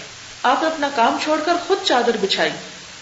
[0.43, 2.51] آپ نے اپنا کام چھوڑ کر خود چادر بچھائی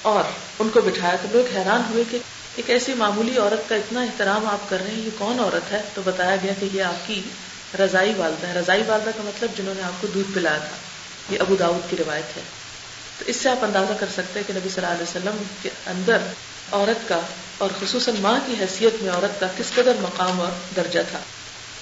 [0.02, 0.24] اور
[0.58, 2.18] ان کو بٹھایا تو لوگ حیران ہوئے کہ
[2.56, 5.82] ایک ایسی معمولی عورت کا اتنا احترام آپ کر رہے ہیں، یہ کون عورت ہے؟
[5.94, 7.22] تو بتایا گیا کہ یہ آپ کی
[7.78, 10.76] رضائی والدہ ہے۔ رضائی والدہ کا مطلب جنہوں نے آپ کو دودھ پلایا تھا۔
[11.30, 12.42] یہ ابو داود کی روایت ہے۔
[13.18, 15.68] تو اس سے آپ اندازہ کر سکتے ہیں کہ نبی صلی اللہ علیہ وسلم کے
[15.86, 16.18] اندر
[16.72, 17.20] عورت کا
[17.58, 21.18] اور خصوصاً ماں کی حیثیت میں عورت کا کس قدر مقام اور درجہ تھا۔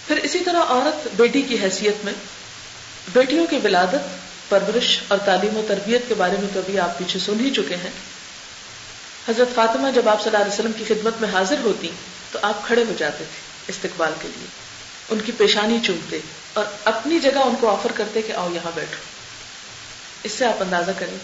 [0.06, 2.12] پھر اسی طرح عورت بیٹی کی حیثیت میں
[3.12, 7.20] بیٹیوں کی ولادت پرورش اور تعلیم و تربیت کے بارے میں تو ابھی آپ پیچھے
[7.20, 7.90] سن ہی چکے ہیں۔
[9.28, 11.90] حضرت فاطمہ جب آپ صلی اللہ علیہ وسلم کی خدمت میں حاضر ہوتی
[12.32, 14.46] تو آپ کھڑے ہو جاتے تھے استقبال کے لیے۔
[15.08, 16.18] ان کی پیشانی چومتے
[16.52, 18.96] اور اپنی جگہ ان کو آفر کرتے کہ آؤ یہاں بیٹھو۔
[20.22, 21.18] اس سے آپ اندازہ کریں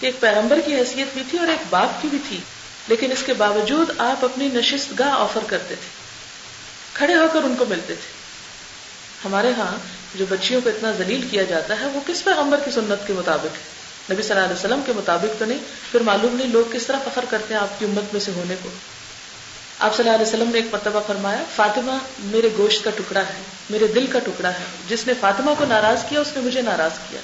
[0.00, 2.40] کہ ایک پیغمبر کی حیثیت بھی تھی اور ایک باپ کی بھی تھی،
[2.88, 5.88] لیکن اس کے باوجود آپ اپنی نشست گاہ آفر کرتے تھے۔
[6.92, 8.12] کھڑے ہو کر ان کو ملتے تھے۔
[9.24, 13.06] ہمارے ہاں جو بچیوں کو اتنا ذلیل کیا جاتا ہے، وہ کس پیغمبر کی سنت
[13.06, 13.76] کے مطابق؟ ہے
[14.12, 15.58] نبی صلی اللہ علیہ وسلم کے مطابق تو نہیں،
[15.92, 18.54] پھر معلوم نہیں لوگ کس طرح فخر کرتے ہیں آپ کی امت میں سے ہونے
[18.62, 18.68] کو۔
[19.78, 23.42] آپ صلی اللہ علیہ وسلم نے ایک مرتبہ فرمایا، فاطمہ میرے گوشت کا ٹکڑا ہے،
[23.70, 26.90] میرے دل کا ٹکڑا ہے، جس نے فاطمہ کو ناراض کیا، اس نے مجھے ناراض
[27.10, 27.20] کیا۔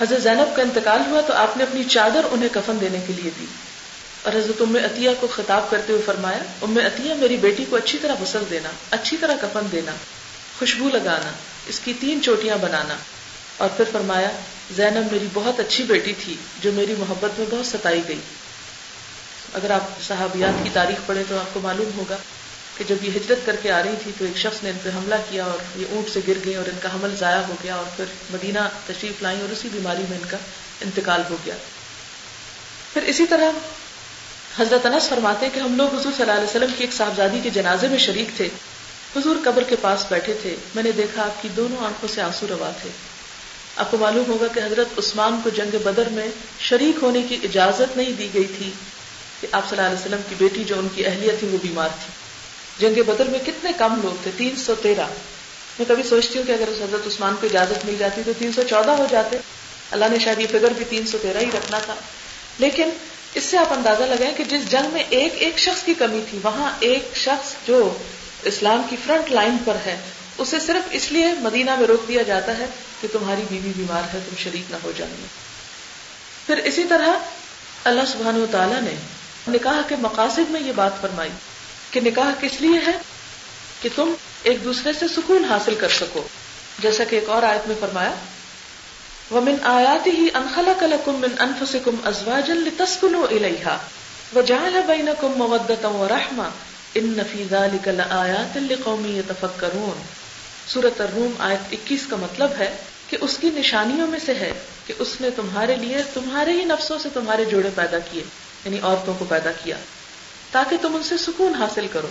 [0.00, 3.30] حضرت زینب کا انتقال ہوا تو آپ نے اپنی چادر انہیں کفن دینے کے لیے
[3.40, 3.46] دی۔
[4.22, 7.98] اور حضرت ام عطیہ کو خطاب کرتے ہوئے فرمایا، ام عطیہ میری بیٹی کو اچھی
[8.02, 9.92] طرح غسل دینا، اچھی طرح کفن دینا،
[10.58, 11.32] خوشبو لگانا۔
[11.68, 12.94] اس کی تین چوٹیاں بنانا۔
[13.56, 14.30] اور پھر فرمایا،
[14.76, 18.20] زینب میری بہت اچھی بیٹی تھی، جو میری محبت میں بہت ستائی گئی۔
[19.54, 22.16] اگر آپ صحابیات کی تاریخ پڑھے تو آپ کو معلوم ہوگا
[22.76, 24.88] کہ جب یہ ہجرت کر کے آ رہی تھی تو ایک شخص نے ان پہ
[24.88, 27.74] حملہ کیا اور یہ اونٹ سے گر گئی اور ان کا حمل ضائع ہو گیا
[27.74, 30.36] اور پھر مدینہ تشریف لائی اور اسی بیماری میں ان کا
[30.80, 31.54] انتقال ہو گیا۔
[32.92, 33.50] پھر اسی طرح
[34.58, 37.40] حضرت انس فرماتے ہیں کہ ہم لوگ حضور صلی اللہ علیہ وسلم کی ایک صاحبزادی
[37.42, 38.48] کے جنازے میں شریک تھے۔
[39.16, 42.46] حضور قبر کے پاس بیٹھے تھے۔ میں نے دیکھا آپ کی دونوں آنکھوں سے آنسو
[42.50, 42.90] روا تھے۔
[43.76, 46.28] آپ کو معلوم ہوگا کہ حضرت عثمان کو جنگ بدر میں
[46.58, 48.70] شریک ہونے کی اجازت نہیں دی گئی تھی
[49.40, 51.88] کہ آپ صلی اللہ علیہ وسلم کی بیٹی جو ان کی اہلیت تھی وہ بیمار
[51.88, 52.12] تھی۔
[52.78, 55.06] جنگ بدر میں کتنے کم لوگ تھے، تین سو تیرہ۔
[55.78, 58.62] میں کبھی سوچتی ہوں کہ اگر حضرت عثمان کو اجازت مل جاتی تو تین سو
[58.70, 59.36] چودہ ہو جاتے۔
[59.90, 61.94] اللہ نے شاید یہ فگر بھی تین سو تیرہ ہی رکھنا تھا۔
[62.58, 62.88] لیکن
[63.34, 66.38] اس سے آپ اندازہ لگائیں کہ جس جنگ میں ایک ایک شخص کی کمی تھی،
[66.42, 67.94] وہاں ایک شخص جو
[68.42, 69.96] اسلام کی فرنٹ لائن پر ہے،
[70.38, 72.66] اسے صرف اس لیے مدینہ میں روک دیا جاتا ہے
[73.00, 75.14] کہ تمہاری بیوی بیمار ہے، تم شریک نہ ہو جائیں
[76.46, 77.08] پھر اسی طرح
[77.84, 78.94] اللہ سبحانہ و تعالیٰ نے
[79.48, 81.30] نکاح کے مقاصد میں یہ بات فرمائی
[81.90, 82.98] کہ نکاح کس لیے ہے؟
[83.82, 86.28] کہ تم ایک دوسرے سے سکون حاصل کر سکو۔
[86.78, 88.14] جیسا کہ ایک اور آیت میں فرمایا،
[89.30, 93.76] ومن آياته أن خلق لكم من أنفسكم أزواجا لتسكنوا إليها
[94.36, 96.67] وجعل بينكم مودة ورحمة
[96.98, 100.02] إن في ذلك لآيات لقوم يتفكرون۔
[100.66, 102.76] سورة الروم آیت 21 کا مطلب ہے
[103.08, 104.52] کہ اس کی نشانیوں میں سے ہے
[104.86, 108.22] کہ اس نے تمہارے لیے تمہارے ہی نفسوں سے تمہارے جوڑے پیدا کیے
[108.64, 109.76] یعنی عورتوں کو پیدا کیا،
[110.50, 112.08] تاکہ تم ان سے سکون حاصل کرو۔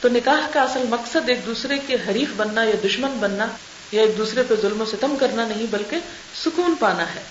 [0.00, 3.46] تو نکاح کا اصل مقصد ایک دوسرے کے حریف بننا یا دشمن بننا
[3.92, 5.96] یا ایک دوسرے پہ ظلم و ستم کرنا نہیں، بلکہ
[6.44, 7.22] سکون پانا ہے۔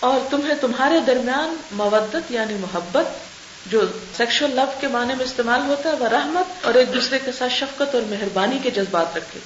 [0.00, 3.33] اور تمہیں تمہارے درمیان مودت یعنی محبت
[3.66, 3.82] جو
[4.16, 7.52] سیکشل لو کے معنی میں استعمال ہوتا ہے وہ رحمت اور ایک دوسرے کے ساتھ
[7.52, 9.40] شفقت اور مہربانی کے جذبات رکھے،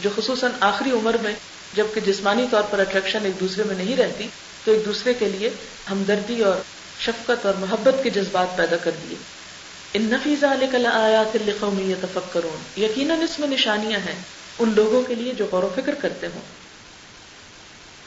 [0.00, 1.32] جو خصوصاً آخری عمر میں،
[1.74, 4.28] جبکہ جسمانی طور پر اٹریکشن ایک دوسرے میں نہیں رہتی،
[4.64, 5.50] تو ایک دوسرے کے لیے
[5.90, 6.56] ہمدردی اور
[7.00, 9.16] شفقت اور محبت کے جذبات پیدا کر دیے۔
[9.94, 14.14] ان نفیز علیہ آیات القومی تفکرون یقیناً اس میں نشانیاں ہیں
[14.58, 16.40] ان لوگوں کے لیے جو غور و فکر کرتے ہوں۔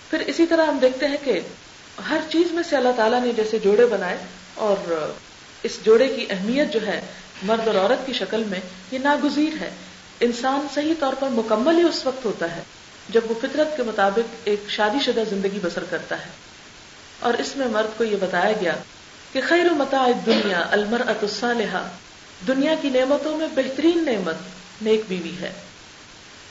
[0.09, 1.39] پھر اسی طرح ہم دیکھتے ہیں کہ
[2.09, 4.18] ہر چیز میں سے اللہ تعالیٰ نے جیسے جوڑے بنائے
[4.53, 5.11] اور
[5.66, 7.01] اس جوڑے کی اہمیت جو ہے
[7.43, 8.59] مرد اور عورت کی شکل میں
[8.91, 9.70] یہ ناگزیر ہے۔
[10.20, 12.61] انسان صحیح طور پر مکمل ہی اس وقت ہوتا ہے
[13.09, 16.30] جب وہ فطرت کے مطابق ایک شادی شدہ زندگی بسر کرتا ہے۔
[17.20, 18.76] اور اس میں مرد کو یہ بتایا گیا
[19.34, 21.88] کہ خیر و متا دنیا المر الصالحہ،
[22.47, 24.36] دنیا کی نعمتوں میں بہترین نعمت
[24.82, 25.51] نیک بیوی ہے۔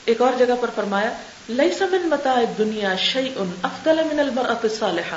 [0.04, 1.12] ایک اور جگہ پر فرمایا
[1.48, 5.16] لئی سمن متا دنیا شعی ان افضل من المرأة الصالحہ۔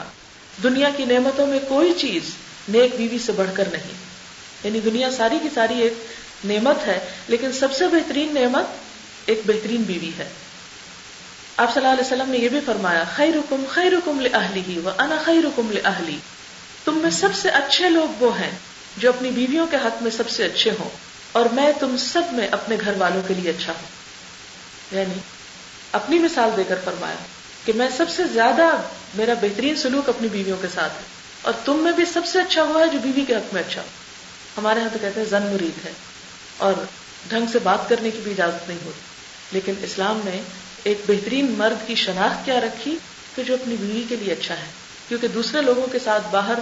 [0.63, 2.23] دنیا کی نعمتوں میں کوئی چیز
[2.69, 3.93] نیک بیوی سے بڑھ کر نہیں۔
[4.63, 5.93] یعنی دنیا ساری کی ساری ایک
[6.43, 8.65] نعمت ہے، لیکن سب سے بہترین نعمت
[9.25, 10.29] ایک بہترین بیوی ہے۔
[11.57, 14.89] آپ صلی اللہ علیہ وسلم نے یہ بھی فرمایا خیر حکم خیر حکم لہلی و
[14.97, 16.17] انا خیر حکم لہلی
[16.85, 18.51] تم میں سب سے اچھے لوگ وہ ہیں
[18.97, 20.89] جو اپنی بیویوں کے حق میں سب سے اچھے ہوں،
[21.31, 23.87] اور میں تم سب میں اپنے گھر والوں کے لیے اچھا ہوں۔
[24.97, 25.19] یعنی
[25.91, 27.15] اپنی مثال دے کر فرمایا
[27.65, 28.69] کہ میں سب سے زیادہ
[29.15, 32.61] میرا بہترین سلوک اپنی بیویوں کے ساتھ ہے۔ اور تم میں بھی سب سے اچھا
[32.61, 33.87] ہوا ہے جو بیوی کے حق میں اچھا ہو۔
[34.57, 35.91] ہمارے یہاں تو کہتے ہیں زن مرید ہے۔
[36.57, 36.73] اور
[37.29, 38.99] ڈھنگ سے بات کرنے کی بھی اجازت نہیں ہوتی۔
[39.51, 40.41] لیکن اسلام نے
[40.83, 42.97] ایک بہترین مرد کی شناخت کیا رکھی
[43.35, 44.65] کہ جو اپنی بیوی کے لیے اچھا ہے۔
[45.07, 46.59] کیونکہ دوسرے لوگوں کے ساتھ باہر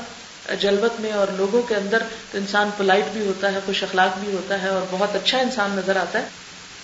[0.60, 2.04] جلوت میں اور لوگوں کے اندر
[2.34, 5.96] انسان پولائٹ بھی ہوتا ہے، خوش اخلاق بھی ہوتا ہے اور بہت اچھا انسان نظر
[5.96, 6.28] آتا ہے۔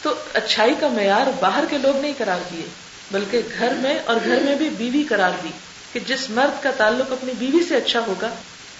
[0.01, 2.65] تو اچھائی کا معیار باہر کے لوگ نہیں قرار دیے،
[3.11, 5.49] بلکہ گھر میں اور گھر میں بھی بیوی قرار دی۔
[5.93, 8.29] کہ جس مرد کا تعلق اپنی بیوی سے اچھا ہوگا،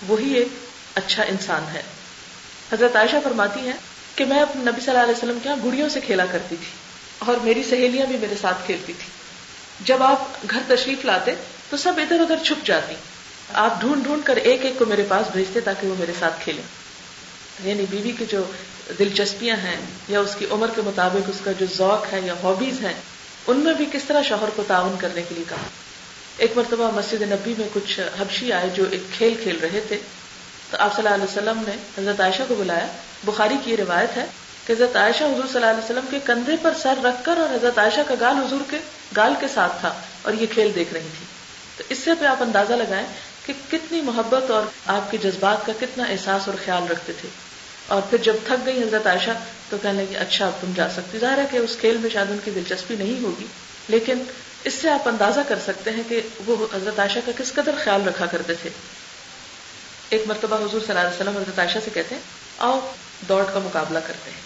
[0.07, 0.47] وہی ایک
[0.95, 1.81] اچھا انسان ہے۔
[2.73, 3.77] حضرت عائشہ فرماتی ہیں
[4.15, 6.71] کہ میں اپنے نبی صلی اللہ علیہ وسلم کے یہاں گڑیوں سے کھیلا کرتی تھی
[7.19, 9.05] اور میری سہیلیاں بھی میرے ساتھ کھیلتی تھی۔
[9.85, 11.35] جب آپ گھر تشریف لاتے
[11.69, 12.95] تو سب ادھر ادھر چھپ جاتی۔
[13.53, 16.61] آپ ڈھونڈ ڈھونڈ کر ایک ایک کو میرے پاس بھیجتے تاکہ وہ میرے ساتھ کھیلے
[17.63, 18.43] یعنی بیوی کی جو
[18.99, 19.75] دلچسپیاں ہیں
[20.07, 22.93] یا اس کی عمر کے مطابق اس کا جو ذوق ہے یا ہابیز ہیں،
[23.47, 25.90] ان میں بھی کس طرح شوہر کو تعاون کرنے کے لیے کہا۔
[26.41, 29.97] ایک مرتبہ مسجد نبی میں کچھ حبشی آئے جو ایک کھیل کھیل رہے تھے۔
[30.71, 32.87] تو آپ صلی اللہ علیہ وسلم نے حضرت عائشہ کو بلایا۔
[33.23, 34.25] بخاری کی روایت ہے
[34.67, 37.55] کہ حضرت عائشہ حضور صلی اللہ علیہ وسلم کے کندھے پر سر رکھ کر اور
[37.55, 38.77] حضرت عائشہ کا گال حضور کے
[39.17, 41.25] گال کے ساتھ تھا اور یہ کھیل دیکھ رہی تھی۔
[41.77, 43.07] تو اس سے پہ آپ اندازہ لگائیں
[43.45, 47.29] کہ کتنی محبت اور آپ کے جذبات کا کتنا احساس اور خیال رکھتے تھے۔
[47.87, 49.31] اور پھر جب تھک گئی حضرت عائشہ
[49.69, 52.31] تو کہنے لگی اچھا اب تم جا سکتی۔ ظاہر ہے کہ اس کھیل میں شاید
[52.31, 53.45] ان کی دلچسپی نہیں ہوگی،
[53.87, 54.23] لیکن
[54.63, 58.07] اس سے آپ اندازہ کر سکتے ہیں کہ وہ حضرت عائشہ کا کس قدر خیال
[58.07, 58.69] رکھا کرتے تھے۔
[60.09, 62.21] ایک مرتبہ حضور صلی اللہ علیہ وسلم حضرت عائشہ سے کہتے ہیں،
[62.57, 62.79] آؤ،
[63.29, 64.41] دوڑ کا مقابلہ کرتے ہیں۔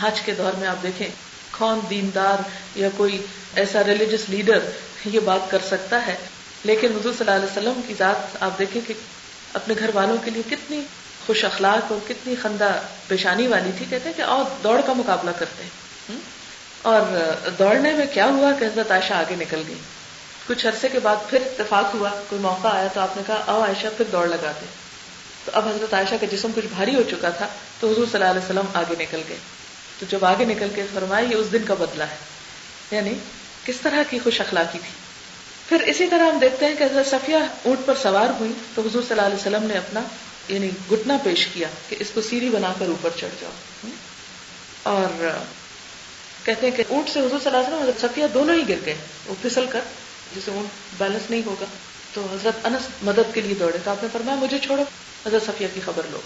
[0.00, 1.08] حج کے دور میں آپ دیکھیں،
[1.50, 2.36] کون دیندار
[2.74, 4.58] یا کوئی ایسا ریلیجس لیڈر
[5.04, 6.16] یہ بات کر سکتا ہے۔
[6.64, 8.94] لیکن حضور صلی اللہ علیہ وسلم کی ذات آپ دیکھیں کہ
[9.54, 10.82] اپنے گھر والوں کے لیے کتنی
[11.26, 15.30] خوش اخلاق اور کتنی خندہ پیشانی والی تھی۔ کہتے ہیں کہ اور دوڑ کا مقابلہ
[15.38, 15.79] کرتے ہیں۔
[16.82, 17.02] اور
[17.58, 19.78] دوڑنے میں کیا ہوا کہ حضرت عائشہ آگے نکل گئی؟
[20.46, 23.60] کچھ عرصے کے بعد پھر اتفاق ہوا، کوئی موقع آیا تو آپ نے کہا، آؤ
[23.60, 24.66] عائشہ پھر دوڑ لگا دے
[25.44, 27.46] تو اب حضرت عائشہ کا جسم کچھ بھاری ہو چکا تھا
[27.80, 29.36] تو حضور صلی اللہ علیہ وسلم آگے نکل گئے۔
[29.98, 32.16] تو جب آگے نکل کے فرمایا، یہ اس دن کا بدلہ ہے۔
[32.90, 33.14] یعنی
[33.64, 34.90] کس طرح کی خوش اخلاقی تھی۔
[35.68, 39.02] پھر اسی طرح ہم دیکھتے ہیں کہ حضرت صفیہ اونٹ پر سوار ہوئی تو حضور
[39.02, 40.00] صلی اللہ علیہ وسلم نے اپنا
[40.48, 43.50] یعنی گٹنا پیش کیا کہ اس کو سیری بنا کر اوپر چڑھ جاؤ۔
[44.82, 45.38] اور
[46.44, 48.94] کہتے ہیں کہ اونٹ سے حضور صلی اللہ علیہ وسلم صفیہ دونوں ہی گر گئے۔
[49.26, 49.80] وہ پھسل کر
[50.36, 50.68] جسے اونٹ
[50.98, 51.64] بیلنس نہیں ہوگا۔
[52.14, 54.82] تو حضرت انس مدد کے لیے دوڑے۔ تو آپ نے فرمایا، مجھے چھوڑو۔
[55.26, 56.18] حضرت صفیہ کی خبر لو۔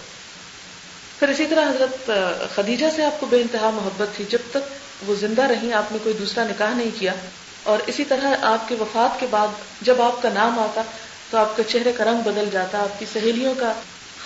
[1.18, 2.10] پھر اسی طرح حضرت
[2.54, 4.58] خدیجہ سے آپ کو بے انتہا محبت تھی۔ جب تک
[5.06, 7.14] وہ زندہ رہی آپ نے کوئی دوسرا نکاح نہیں کیا۔
[7.62, 9.48] اور اسی طرح آپ کے وفات کے بعد
[9.80, 10.82] جب آپ کا نام آتا،
[11.30, 13.72] تو آپ کے چہرے کا رنگ بدل جاتا۔ آپ کی سہیلیوں کا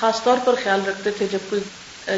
[0.00, 1.62] خاص طور پر خیال رکھتے تھے جب کوئی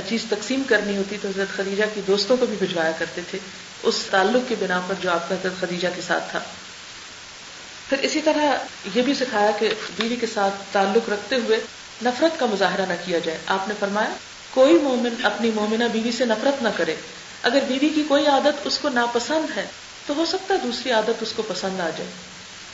[0.09, 3.39] چیز تقسیم کرنی ہوتی تو حضرت خدیجہ کی دوستوں کو بھی بھجوایا کرتے تھے،
[3.83, 6.41] اس تعلق کی بنا پر جو آپ کا حضرت خدیجہ کے ساتھ تھا۔
[7.89, 8.55] پھر اسی طرح
[8.95, 11.61] یہ بھی سکھایا کہ بیوی کے ساتھ تعلق رکھتے ہوئے
[12.05, 14.09] نفرت کا مظاہرہ نہ کیا جائے۔ آپ نے فرمایا،
[14.51, 16.95] کوئی مومن اپنی مومنہ بیوی سے نفرت نہ کرے۔
[17.43, 19.67] اگر بیوی کی کوئی عادت اس کو ناپسند ہے،
[20.07, 22.11] تو ہو سکتا ہے دوسری عادت اس کو پسند آ جائے۔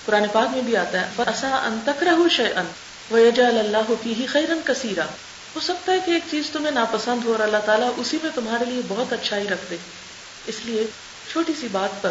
[0.04, 2.66] قرآن پاک میں بھی آتا ہے اصا ان تک رہو شے ان
[3.38, 5.04] اللہ کی ہی خیرن کثیرا
[5.56, 8.64] ہو سکتا ہے کہ ایک چیز تمہیں ناپسند ہو اور اللہ تعالیٰ اسی میں تمہارے
[8.64, 9.76] لیے بہت اچھائی رکھ دے۔
[10.46, 10.86] اس لیے
[11.32, 12.10] چھوٹی سی بات پر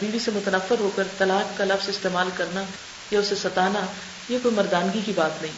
[0.00, 2.62] بیوی سے متنفر ہو کر طلاق کا لفظ استعمال کرنا
[3.10, 3.86] یا اسے ستانا،
[4.28, 5.52] یہ کوئی مردانگی کی بات نہیں۔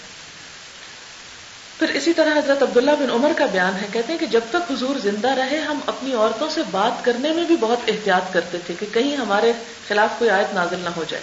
[1.79, 4.73] پھر اسی طرح حضرت عبداللہ بن عمر کا بیان ہے، کہتے ہیں کہ جب تک
[4.73, 8.75] حضور زندہ رہے، ہم اپنی عورتوں سے بات کرنے میں بھی بہت احتیاط کرتے تھے
[8.81, 9.53] کہ کہیں ہمارے
[9.89, 11.23] خلاف کوئی آیت نازل نہ ہو جائے۔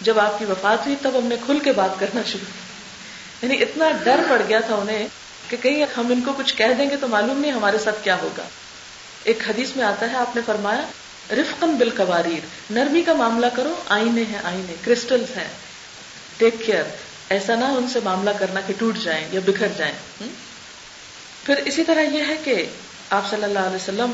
[0.00, 2.66] جب آپ کی وفات ہوئی، تب ہم نے کھل کے بات کرنا شروع۔
[3.42, 5.08] یعنی اتنا ڈر پڑ گیا تھا انہیں
[5.48, 8.16] کہ کہیں ہم ان کو کچھ کہہ دیں گے تو معلوم نہیں ہمارے ساتھ کیا
[8.22, 8.42] ہوگا۔
[9.24, 10.82] ایک حدیث میں آتا ہے، آپ نے فرمایا
[11.30, 11.90] رفقن بل
[12.70, 15.48] نرمی کا معاملہ کرو، آئینے ہیں، آئینے کرسٹلس ہیں۔
[16.36, 16.82] ٹیک کیئر
[17.28, 19.94] ایسا نہ ان سے معاملہ کرنا کہ ٹوٹ جائیں یا بکھر جائیں۔
[21.44, 22.66] پھر اسی طرح یہ ہے کہ
[23.10, 24.10] آپ صلی اللہ علیہ وسلم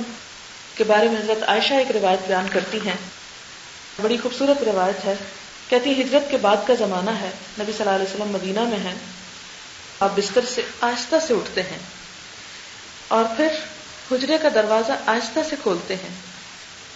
[0.74, 2.96] کے بارے میں حضرت عائشہ ایک روایت بیان کرتی ہیں۔
[4.02, 5.14] بڑی خوبصورت روایت ہے۔
[5.68, 7.30] کہتی ہجرت کے بعد کا زمانہ ہے،
[7.60, 8.94] نبی صلی اللہ علیہ وسلم مدینہ میں ہے
[10.03, 11.78] آپ بستر سے آہستہ سے اٹھتے ہیں
[13.09, 13.48] اور پھر
[14.12, 16.14] حجرے کا دروازہ آہستہ سے کھولتے ہیں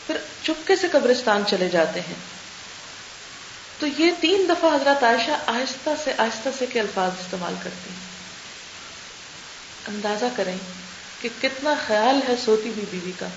[0.07, 2.15] پھر چپکے سے قبرستان چلے جاتے ہیں
[3.81, 8.05] تو یہ تین دفعہ حضرت عائشہ آہستہ سے آہستہ سے کے الفاظ استعمال کرتی ہیں
[9.89, 10.57] اندازہ کریں
[11.23, 13.29] کہ کتنا خیال ہے سوتی ہوئی بیوی کا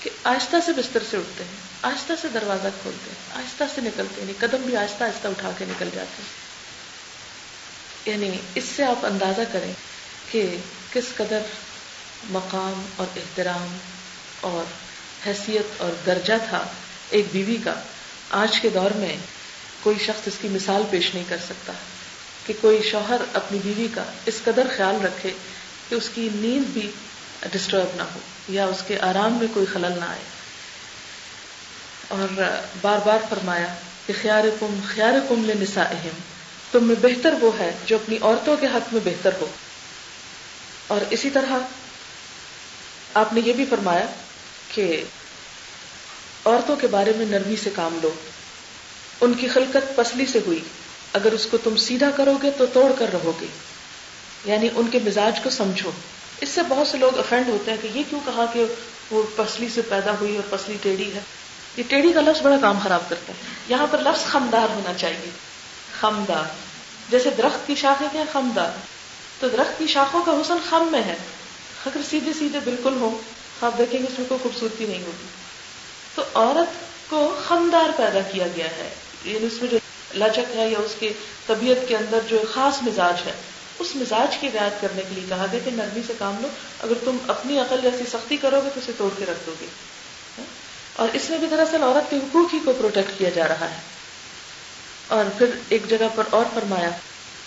[0.00, 4.22] کہ آہستہ سے بستر سے اٹھتے ہیں، آہستہ سے دروازہ کھولتے ہیں، آہستہ سے نکلتے
[4.22, 6.45] ہیں، قدم بھی آہستہ آہستہ اٹھا کے نکل جاتے ہیں۔
[8.06, 9.72] یعنی اس سے آپ اندازہ کریں
[10.32, 10.56] کہ
[10.92, 11.38] کس قدر
[12.30, 13.76] مقام اور احترام
[14.40, 14.64] اور
[15.26, 16.64] حیثیت اور درجہ تھا
[17.10, 17.74] ایک بیوی کا۔
[18.30, 19.16] آج کے دور میں
[19.82, 21.72] کوئی شخص اس کی مثال پیش نہیں کر سکتا
[22.46, 25.30] کہ کوئی شوہر اپنی بیوی کا اس قدر خیال رکھے
[25.88, 26.90] کہ اس کی نیند بھی
[27.52, 30.22] ڈسٹرب نہ ہو یا اس کے آرام میں کوئی خلل نہ آئے۔
[32.08, 32.42] اور
[32.80, 33.74] بار بار فرمایا
[34.06, 36.35] کہ خیار کم خیار کم لے نسا اہم
[36.78, 39.46] تم میں بہتر وہ ہے جو اپنی عورتوں کے حق میں بہتر ہو۔
[40.86, 41.58] اور اسی طرح
[43.14, 44.06] آپ نے یہ بھی فرمایا
[44.74, 45.04] کہ
[46.44, 48.10] عورتوں کے بارے میں نرمی سے کام لو۔
[49.20, 50.58] ان کی خلقت پسلی سے ہوئی۔
[51.12, 53.46] اگر اس کو تم سیدھا کرو گے تو توڑ کر رہو گے۔
[54.44, 55.90] یعنی ان کے مزاج کو سمجھو۔
[56.40, 58.64] اس سے بہت سے لوگ افینڈ ہوتے ہیں کہ یہ کیوں کہا کہ
[59.10, 61.20] وہ پسلی سے پیدا ہوئی اور پسلی ٹیڑھی ہے۔
[61.76, 65.30] یہ ٹیڑھی کا لفظ بڑا کام خراب کرتا ہے۔ یہاں پر لفظ خمدار ہونا چاہیے۔
[66.00, 66.65] خمدار۔
[67.10, 68.70] جیسے درخت کی شاخیں کیا خمدار
[69.38, 71.14] تو درخت کی شاخوں کا حسن خم میں ہے۔
[71.86, 73.20] اگر سیدھے سیدھے بالکل ہو
[73.60, 75.26] آپ دیکھیں گے اس میں کوئی خوبصورتی نہیں ہوگی۔
[76.14, 76.70] تو عورت
[77.10, 78.94] کو خمدار پیدا کیا گیا ہے۔
[79.24, 79.78] یعنی اس میں جو
[80.14, 81.12] لچک ہے یا اس کی
[81.46, 83.32] طبیعت کے اندر جو خاص مزاج ہے،
[83.78, 86.48] اس مزاج کی رعایت کرنے کے لیے کہا گیا کہ نرمی سے کام لو۔
[86.78, 89.66] اگر تم اپنی عقل جیسی سختی کرو گے تو اسے توڑ کے رکھ دو گے۔
[90.92, 93.95] اور اس میں بھی دراصل عورت کے حقوق ہی کو پروٹیکٹ کیا جا رہا ہے۔
[95.08, 96.90] اور پھر ایک جگہ پر اور فرمایا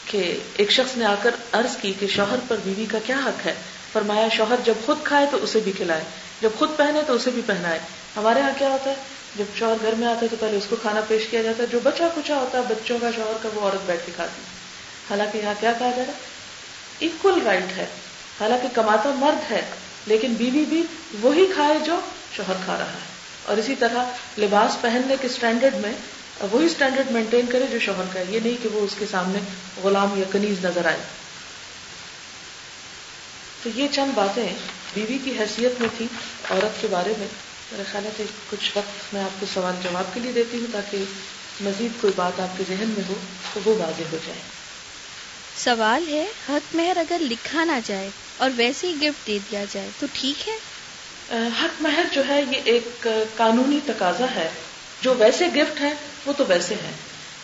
[0.05, 3.45] کہ ایک شخص نے آ کر عرض کی کہ شوہر پر بیوی کا کیا حق
[3.45, 3.53] ہے؟
[3.93, 6.01] فرمایا، شوہر جب خود کھائے تو اسے بھی کھلائے،
[6.41, 7.79] جب خود پہنے تو اسے بھی پہنائے۔
[8.15, 8.95] ہمارے یہاں کیا ہوتا ہے؟
[9.35, 11.67] جب شوہر گھر میں آتا ہے تو پہلے اس کو کھانا پیش کیا جاتا ہے۔
[11.67, 14.41] جو بچا کچا ہوتا ہے، بچوں کا شوہر کا، وہ عورت بیٹھ کے کھاتی
[15.09, 17.85] حالانکہ یہاں کیا کہا جا رہا ہے؟ اکول رائٹ ہے۔
[18.39, 19.61] حالانکہ کماتا مرد ہے،
[20.05, 20.83] لیکن بیوی بھی
[21.21, 21.99] وہی کھائے جو
[22.31, 24.03] شوہر کھا رہا ہے۔ اور اسی طرح
[24.37, 25.93] لباس پہننے کے اسٹینڈرڈ میں
[26.51, 29.39] وہی اسٹینڈرڈ مینٹین کرے جو شوہر کا ہے۔ یہ نہیں کہ وہ اس کے سامنے
[29.83, 30.97] غلام یا کنیز نظر آئے۔
[33.63, 34.53] تو یہ چند باتیں
[34.93, 36.07] بیوی کی حیثیت میں تھی
[36.49, 37.27] عورت کے بارے میں۔
[37.71, 40.67] میرا خیال ہے کہ کچھ وقت میں آپ کو سوال جواب کے لیے دیتی ہوں
[40.71, 41.03] تاکہ
[41.61, 43.13] مزید کوئی بات آپ کے ذہن میں ہو
[43.53, 44.39] تو وہ واضح ہو جائے۔
[45.57, 49.89] سوال ہے حق مہر اگر لکھا نہ جائے اور ویسے ہی گفٹ دے دیا جائے
[49.99, 50.57] تو ٹھیک ہے؟
[51.35, 54.49] حق مہر جو ہے یہ ایک قانونی تقاضا ہے۔
[55.01, 55.93] جو ویسے گفٹ ہے
[56.25, 56.91] وہ تو ویسے ہے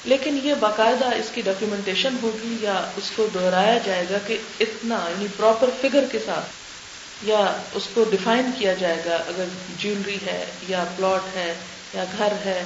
[0.06, 4.96] لیکن یہ باقاعدہ اس کی ڈاکیومنٹیشن ہوگی یا اس کو دہرایا جائے گا کہ اتنا
[5.10, 9.46] یعنی پراپر فگر کے ساتھ، یا اس کو ڈیفائن کیا جائے گا۔ اگر
[9.78, 11.54] جیولری ہے، یا پلاٹ ہے،
[11.94, 12.64] یا گھر ہے،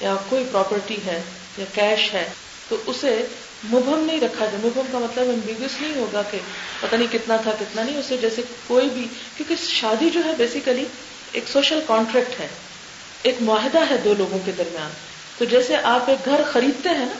[0.00, 1.22] یا کوئی پراپرٹی ہے،
[1.58, 2.28] یا کیش ہے،
[2.68, 3.26] تو اسے
[3.64, 6.38] مبہم نہیں رکھا جائے۔ مبہم کا مطلب امبیگس نہیں ہوگا کہ
[6.80, 10.84] پتہ نہیں کتنا تھا، کتنا نہیں۔ اسے جیسے کوئی بھی، کیونکہ شادی جو ہے بیسیکلی
[11.32, 12.48] ایک سوشل کانٹریکٹ ہے۔
[13.22, 14.90] ایک معاہدہ ہے دو لوگوں کے درمیان۔
[15.38, 17.18] تو جیسے آپ ایک گھر خریدتے ہیں نا،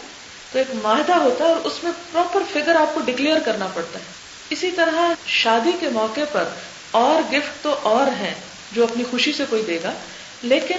[0.50, 3.98] تو ایک معاہدہ ہوتا ہے اور اس میں پراپر فگر آپ کو ڈکلیئر کرنا پڑتا
[3.98, 4.04] ہے۔
[4.50, 6.44] اسی طرح شادی کے موقع پر
[6.90, 8.34] اور گفٹ تو اور ہیں
[8.72, 9.92] جو اپنی خوشی سے کوئی دے گا،
[10.42, 10.78] لیکن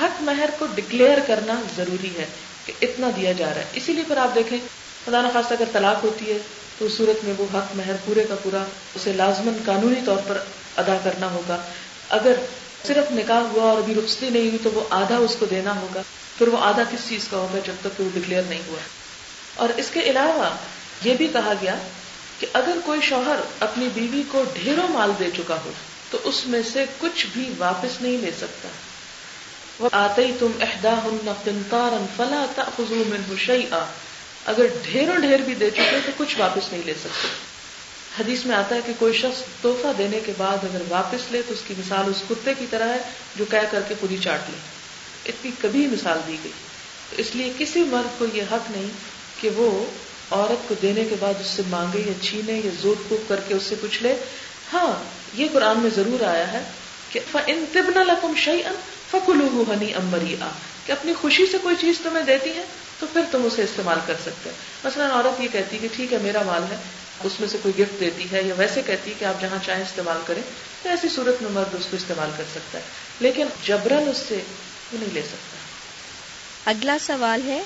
[0.00, 2.26] حق مہر کو ڈکلیئر کرنا ضروری ہے
[2.66, 4.58] کہ اتنا دیا جا رہا ہے۔ اسی لیے پھر آپ دیکھیں،
[5.04, 6.38] خدا نخواستہ اگر طلاق ہوتی ہے
[6.78, 8.64] تو اس صورت میں وہ حق مہر پورے کا پورا
[8.94, 10.38] اسے لازمن قانونی طور پر
[10.76, 11.62] ادا کرنا ہوگا۔
[12.08, 12.32] اگر
[12.86, 16.02] صرف نکاح ہوا اور ابھی رخصتی نہیں ہوئی تو وہ آدھا اس کو دینا ہوگا۔
[16.38, 18.78] پھر وہ آدھا کس چیز کا ہوگا جب تک وہ ڈکلیئر نہیں ہوا۔
[19.54, 20.50] اور اس کے علاوہ
[21.04, 21.74] یہ بھی کہا گیا
[22.38, 25.70] کہ اگر کوئی شوہر اپنی بیوی کو ڈھیروں مال دے چکا ہو
[26.10, 28.68] تو اس میں سے کچھ بھی واپس نہیں لے سکتا۔
[29.78, 32.44] وہ آتے ہی تم احدا ہن فلا
[32.76, 33.56] خزو میں
[34.46, 37.51] اگر ڈھیروں ڈھیر بھی دے چکے تو کچھ واپس نہیں لے سکتے۔
[38.20, 41.54] حدیث میں آتا ہے کہ کوئی شخص تحفہ دینے کے بعد اگر واپس لے تو
[41.54, 42.98] اس کی مثال اس کتے کی طرح ہے
[43.36, 44.56] جو کہہ کر کے پوری چاٹ لے۔
[45.26, 46.52] اتنی کبھی مثال دی گئی۔
[47.10, 48.88] تو اس لیے کسی مرد کو یہ حق نہیں
[49.40, 49.84] کہ وہ
[50.30, 53.54] عورت کو دینے کے بعد اس سے مانگے یا چھینے یا زور کو کر کے
[53.54, 54.16] اس سے پوچھ لے۔
[54.72, 55.04] ہاں
[55.34, 56.62] یہ قرآن میں ضرور آیا ہے
[57.10, 58.74] کہ ان تبنا لکم شعی ان
[59.10, 60.48] فکلو ہنی امری آ
[60.86, 62.64] کہ اپنی خوشی سے کوئی چیز تمہیں دیتی ہے
[63.00, 64.50] تو پھر تم اسے استعمال کر سکتے
[64.84, 66.76] مثلا عورت یہ کہتی کہ ٹھیک ہے، میرا مال ہے۔
[67.24, 69.82] اس میں سے کوئی گفٹ دیتی ہے یا ویسے کہتی ہے کہ آپ جہاں چاہیں
[69.82, 70.42] استعمال کریں
[70.82, 72.82] تو ایسی صورت میں مرد اس کو استعمال کر سکتا ہے۔
[73.20, 74.34] لیکن جبرن اس سے
[74.92, 75.56] وہ نہیں لے سکتا۔
[76.70, 77.62] اگلا سوال ہے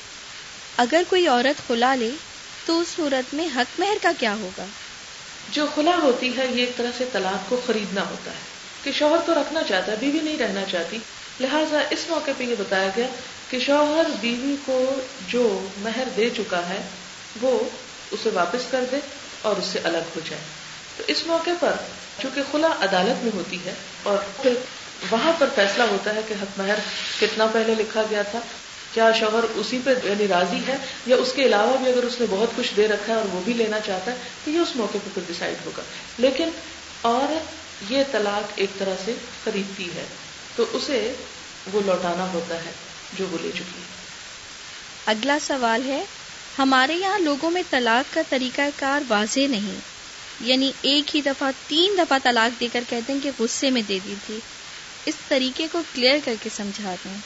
[0.76, 2.10] اگر کوئی عورت کھلا لے
[2.66, 4.64] تو اس صورت میں حق مہر کا کیا ہوگا؟
[5.52, 9.16] جو خلا ہوتی ہے یہ ایک طرح سے طلاق کو خریدنا ہوتا ہے۔ کہ شوہر
[9.26, 10.98] تو رکھنا چاہتا ہے بیوی نہیں رہنا چاہتی۔
[11.40, 13.06] لہٰذا اس موقع پہ یہ بتایا گیا
[13.50, 14.94] کہ شوہر بیوی کو
[15.28, 16.80] جو مہر دے چکا ہے
[17.40, 17.58] وہ
[18.10, 18.96] اسے واپس کر دے۔
[19.46, 20.42] اور اس سے الگ ہو جائے۔
[20.96, 21.72] تو اس موقع پر
[22.22, 23.72] چونکہ خلا عدالت میں ہوتی ہے
[24.02, 24.54] اور پھر
[25.10, 26.78] وہاں پر فیصلہ ہوتا ہے کہ حق مہر
[27.20, 28.40] کتنا پہلے لکھا گیا تھا،
[28.94, 30.76] کیا شوہر اسی پہ یعنی راضی ہے
[31.06, 33.40] یا اس کے علاوہ بھی اگر اس نے بہت کچھ دے رکھا ہے اور وہ
[33.44, 35.82] بھی لینا چاہتا ہے، تو یہ اس موقع پہ پھر ڈسائڈ ہوگا۔
[36.18, 36.48] لیکن
[37.04, 40.04] عورت یہ طلاق ایک طرح سے خریدتی ہے،
[40.56, 41.12] تو اسے
[41.72, 42.70] وہ لوٹانا ہوتا ہے
[43.12, 43.96] جو وہ لے چکی ہے۔
[45.06, 46.04] اگلا سوال ہے
[46.58, 49.80] ہمارے یہاں لوگوں میں طلاق کا طریقہ کار واضح نہیں۔
[50.40, 53.98] یعنی ایک ہی دفعہ، تین دفعہ طلاق دے کر کہتے ہیں کہ غصے میں دے
[54.04, 54.38] دی تھی۔
[55.06, 57.16] اس طریقے کو کلیئر کر کے سمجھا دیں۔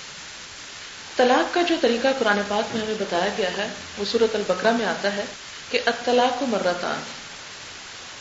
[1.16, 3.68] طلاق کا جو طریقہ قرآن پاک میں ہمیں بتایا گیا ہے،
[3.99, 5.24] وہ صورت البقرہ میں آتا ہے
[5.70, 7.03] کہ اطلاق کو مرتان۔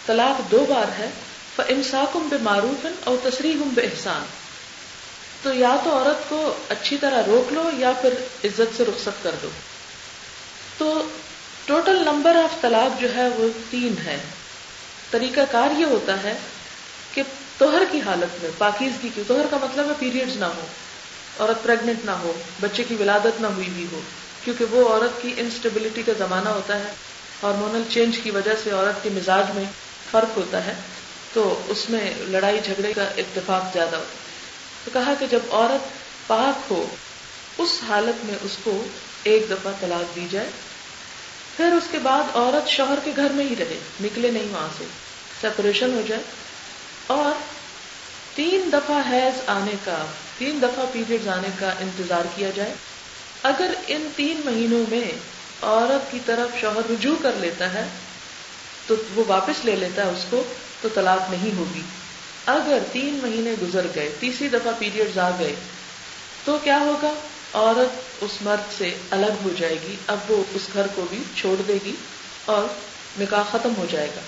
[0.05, 1.09] طلاق دو بار ہے
[1.67, 4.25] انساکم بے معروف اور تصریح بے احسان
[5.43, 9.31] تو یا تو عورت کو اچھی طرح روک لو یا پھر عزت سے رخصت کر
[9.41, 9.49] دو۔
[10.79, 11.07] تو
[11.65, 14.17] ٹوٹل نمبر آف طلاق جو ہے وہ تین ہے۔
[15.11, 16.37] طریقہ کار یہ ہوتا ہے
[17.13, 17.21] کہ
[17.57, 20.65] توہر کی حالت میں، پاکیزگی کی توہر کا مطلب ہے پیریڈز نہ ہو
[21.39, 24.01] عورت پریگنٹ نہ ہو، بچے کی ولادت نہ ہوئی بھی ہو،
[24.43, 26.93] کیونکہ وہ عورت کی انسٹیبلٹی کا زمانہ ہوتا ہے۔
[27.43, 29.63] ہارمونل چینج کی وجہ سے عورت کے مزاج میں
[30.11, 30.73] فرق ہوتا ہے،
[31.33, 34.29] تو اس میں لڑائی جھگڑے کا اتفاق زیادہ ہوتا ہے۔
[34.85, 35.87] تو کہا کہ جب عورت
[36.27, 36.95] پاک ہو،
[37.57, 38.83] اس حالت میں اس کو
[39.23, 40.49] ایک دفعہ طلاق دی جائے۔
[41.59, 44.85] پھر اس کے بعد عورت شوہر کے گھر میں ہی رہے، نکلے نہیں وہاں سے۔
[45.41, 46.21] سیپریشن ہو جائے۔
[47.07, 47.39] اور
[48.35, 50.05] تین دفعہ حیض آنے کا،
[50.37, 52.73] تین دفعہ پیریڈ آنے کا انتظار کیا جائے۔
[53.43, 55.11] اگر ان تین مہینوں میں
[55.61, 57.83] عورت کی طرف شوہر رجوع کر لیتا ہے،
[58.87, 60.43] تو وہ واپس لے لیتا ہے اس کو،
[60.81, 61.81] تو طلاق نہیں ہوگی۔
[62.45, 65.55] اگر تین مہینے گزر گئے، تیسری دفعہ پیریڈ آ گئے،
[66.43, 67.13] تو کیا ہوگا؟
[67.53, 71.61] عورت اس مرد سے الگ ہو جائے گی، اب وہ اس گھر کو بھی چھوڑ
[71.67, 71.95] دے گی
[72.45, 72.63] اور
[73.21, 74.21] نکاح ختم ہو جائے گا۔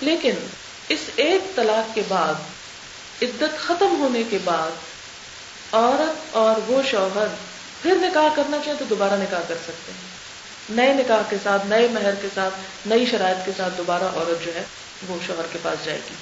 [0.00, 0.34] لیکن
[0.88, 2.34] اس ایک طلاق کے بعد،
[3.22, 4.70] عدت ختم ہونے کے بعد
[5.72, 7.26] عورت اور وہ شوہر
[7.82, 10.12] پھر نکاح کرنا چاہیں تو دوبارہ نکاح کر سکتے ہیں۔
[10.70, 12.54] نئے نکاح کے ساتھ، نئے مہر کے ساتھ،
[12.86, 14.62] نئی شرائط کے ساتھ دوبارہ عورت جو ہے
[15.08, 16.14] وہ شوہر کے پاس جائے گی۔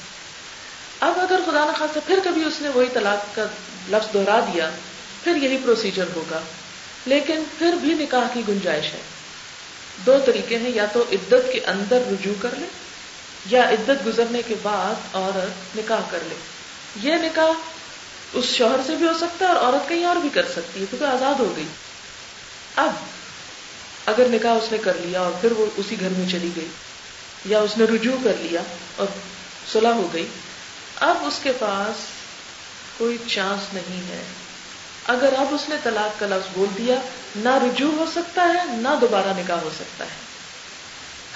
[1.00, 3.46] اب اگر خدا نخواستہ پھر کبھی اس نے وہی طلاق کا
[3.88, 4.70] لفظ دوہرا دیا
[5.24, 6.40] پھر یہی پروسیجر ہوگا۔
[7.06, 9.00] لیکن پھر بھی نکاح کی گنجائش ہے۔
[10.06, 12.66] دو طریقے ہیں، یا تو عدت کے اندر رجوع کر لے،
[13.50, 16.34] یا عدت گزرنے کے بعد عورت نکاح کر لے۔
[17.02, 17.60] یہ نکاح
[18.32, 20.84] اس شوہر سے بھی ہو سکتا ہے اور عورت کہیں اور بھی کر سکتی ہے،
[20.90, 21.66] کیونکہ آزاد ہو گئی۔
[22.76, 22.90] اب
[24.06, 26.68] اگر نکاح اس نے کر لیا اور پھر وہ اسی گھر میں چلی گئی،
[27.44, 28.60] یا اس نے رجوع کر لیا
[28.96, 29.06] اور
[29.72, 30.26] صلح ہو گئی،
[30.96, 31.96] اب اس کے پاس
[32.98, 34.22] کوئی چانس نہیں ہے۔
[35.06, 36.94] اگر اب اس نے طلاق کا لفظ بول دیا،
[37.36, 40.30] نہ رجوع ہو سکتا ہے، نہ دوبارہ نکاح ہو سکتا ہے۔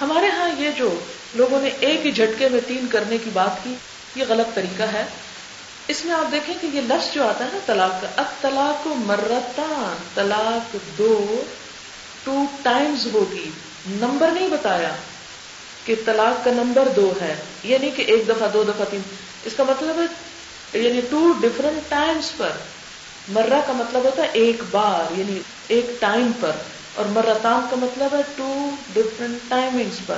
[0.01, 0.99] ہمارے ہاں یہ جو
[1.35, 3.75] لوگوں نے ایک ہی جھٹکے میں تین کرنے کی بات کی،
[4.15, 5.05] یہ غلط طریقہ ہے۔
[5.87, 8.87] اس میں آپ دیکھیں کہ یہ لفظ جو آتا ہے نا، طلاق کا اب طلاق
[8.87, 11.43] مرتان، طلاق دو
[12.23, 13.49] ٹو ٹائمز ہوگی۔
[13.87, 14.95] نمبر نہیں بتایا
[15.85, 19.01] کہ طلاق کا نمبر دو ہے۔ یہ نہیں کہ ایک دفعہ، دو دفعہ، تین۔
[19.45, 22.49] اس کا مطلب ہے یعنی ٹو ڈفرنٹ ٹائمس پر
[23.27, 26.51] مرہ کا مطلب ہوتا ہے ایک بار یعنی ایک ٹائم پر،
[26.93, 30.17] اور مرتان کا مطلب ہے ٹو ڈفرنٹ ٹائمنگس پر۔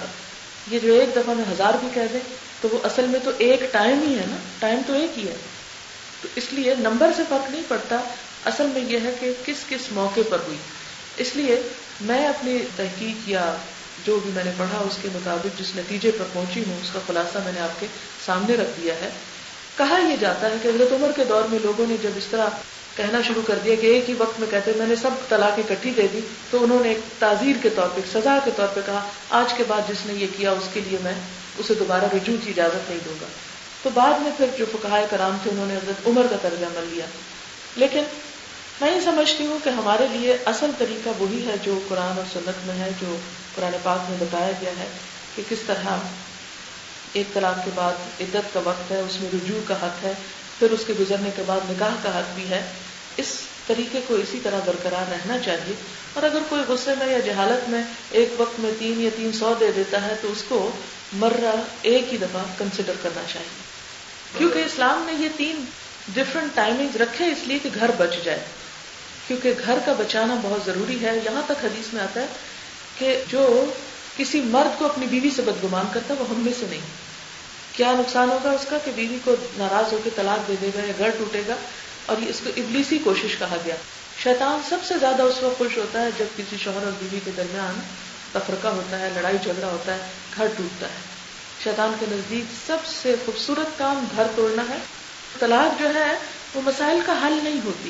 [0.68, 2.20] یہ جو ایک دفعہ میں ہزار بھی کہہ دیں
[2.62, 5.36] تو وہ اصل میں تو ایک ٹائم ہی ہے نا۔ ٹائم تو ایک ہی ہے۔
[6.22, 8.00] تو اس لیے نمبر سے فرق نہیں پڑتا۔
[8.46, 10.58] اصل میں یہ ہے کہ کس کس موقع پر ہوئی۔
[11.18, 11.62] اس لیے
[12.02, 13.56] میں اپنی تحقیق یا
[14.04, 17.00] جو بھی میں نے پڑھا اس کے مطابق جس نتیجے پر پہنچی ہوں، اس کا
[17.08, 17.88] خلاصہ میں نے آپ کے
[18.26, 19.10] سامنے رکھ دیا ہے۔
[19.76, 22.50] کہا یہ جاتا ہے کہ حضرت عمر کے دور میں لوگوں نے جب اس طرح
[22.98, 25.92] کہنا شروع کر دیا کہ ایک ہی وقت میں کہتے میں نے سب طلاق اکٹھی
[25.98, 26.20] دے دی۔
[26.52, 29.64] تو انہوں نے ایک تعزیر کے طور پہ سزا کے طور پہ کہا، آج کے
[29.68, 31.14] بعد جس نے یہ کیا، اس کے لیے میں
[31.58, 33.26] اسے دوبارہ رجوع کی اجازت نہیں دوں گا۔
[33.84, 36.88] تو بعد میں پھر جو فکائے کرام تھے، انہوں نے حضرت عمر کا طرز عمل
[36.90, 37.06] لیا۔
[37.76, 38.04] لیکن
[38.82, 42.68] میں یہ سمجھتی ہوں کہ ہمارے لیے اصل طریقہ وہی ہے جو قرآن اور سنت
[42.68, 43.16] میں ہے، جو
[43.56, 44.88] قرآن پاک میں بتایا گیا ہے
[45.36, 45.98] کہ کس طرح
[47.14, 50.14] ایک طلاق کے بعد عدت کا وقت ہے، اس میں رجوع کا حق ہے،
[50.60, 52.66] پھر اس کے گزرنے کے بعد نکاح کا حق بھی ہے۔
[53.18, 53.28] اس
[53.68, 55.74] طریقے کو اسی طرح برقرار رہنا چاہیے۔
[56.14, 59.54] اور اگر کوئی غصے میں یا جہالت میں ایک وقت میں تین یا تین سو
[59.60, 60.72] دے دیتا ہے، تو اس کو
[61.14, 63.64] مرہ ایک ہی دفعہ کنسیڈر کرنا چاہیے۔
[64.38, 65.66] کیونکہ اسلام نے یہ تین
[66.08, 68.44] ڈفرنٹ ٹائمنگ رکھے، اس لیے کہ گھر بچ جائے۔
[69.28, 72.26] کیونکہ گھر کا بچانا بہت ضروری ہے۔ یہاں تک حدیث میں آتا ہے
[73.00, 73.66] کہ جو
[74.18, 76.82] کسی مرد کو اپنی بیوی سے بدگمان کرتا وہ ہم میں سے نہیں۔
[77.74, 80.80] کیا نقصان ہوگا اس کا کہ بیوی کو ناراض ہو کے طلاق دے دے گا
[80.86, 81.56] یا گھر ٹوٹے گا؟
[82.08, 83.76] اور یہ اس کو ابلیسی کوشش کہا گیا۔
[84.24, 87.32] شیطان سب سے زیادہ اس وقت خوش ہوتا ہے جب کسی شوہر اور بیوی کے
[87.38, 87.80] درمیان
[88.32, 90.00] تفرقہ ہوتا ہے، لڑائی جھگڑا ہوتا ہے،
[90.38, 91.00] گھر ٹوٹتا ہے۔
[91.64, 94.78] شیطان کے نزدیک سب سے خوبصورت کام گھر توڑنا ہے۔
[95.40, 96.18] طلاق جو ہے،
[96.54, 97.90] وہ مسائل کا حل نہیں ہوتی۔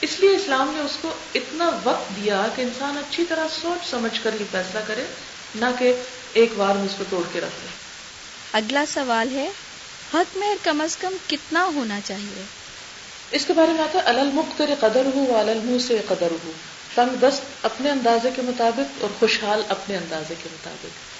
[0.00, 4.20] اس لیے اسلام نے اس کو اتنا وقت دیا کہ انسان اچھی طرح سوچ سمجھ
[4.22, 5.04] کر یہ فیصلہ کرے،
[5.54, 7.66] نہ کہ ایک بار میں اس کو توڑ کے رکھ
[8.52, 9.50] اگلا سوال ہے،
[10.14, 12.59] حق مہر کم از کم کتنا ہونا چاہیے؟
[13.30, 16.52] اس کے بارے میں آتا ہے المختر قدر ہو الم سے قدر ہو
[16.94, 21.10] تنگ دست اپنے اندازے کے مطابق اور خوشحال اپنے اندازے کے مطابق۔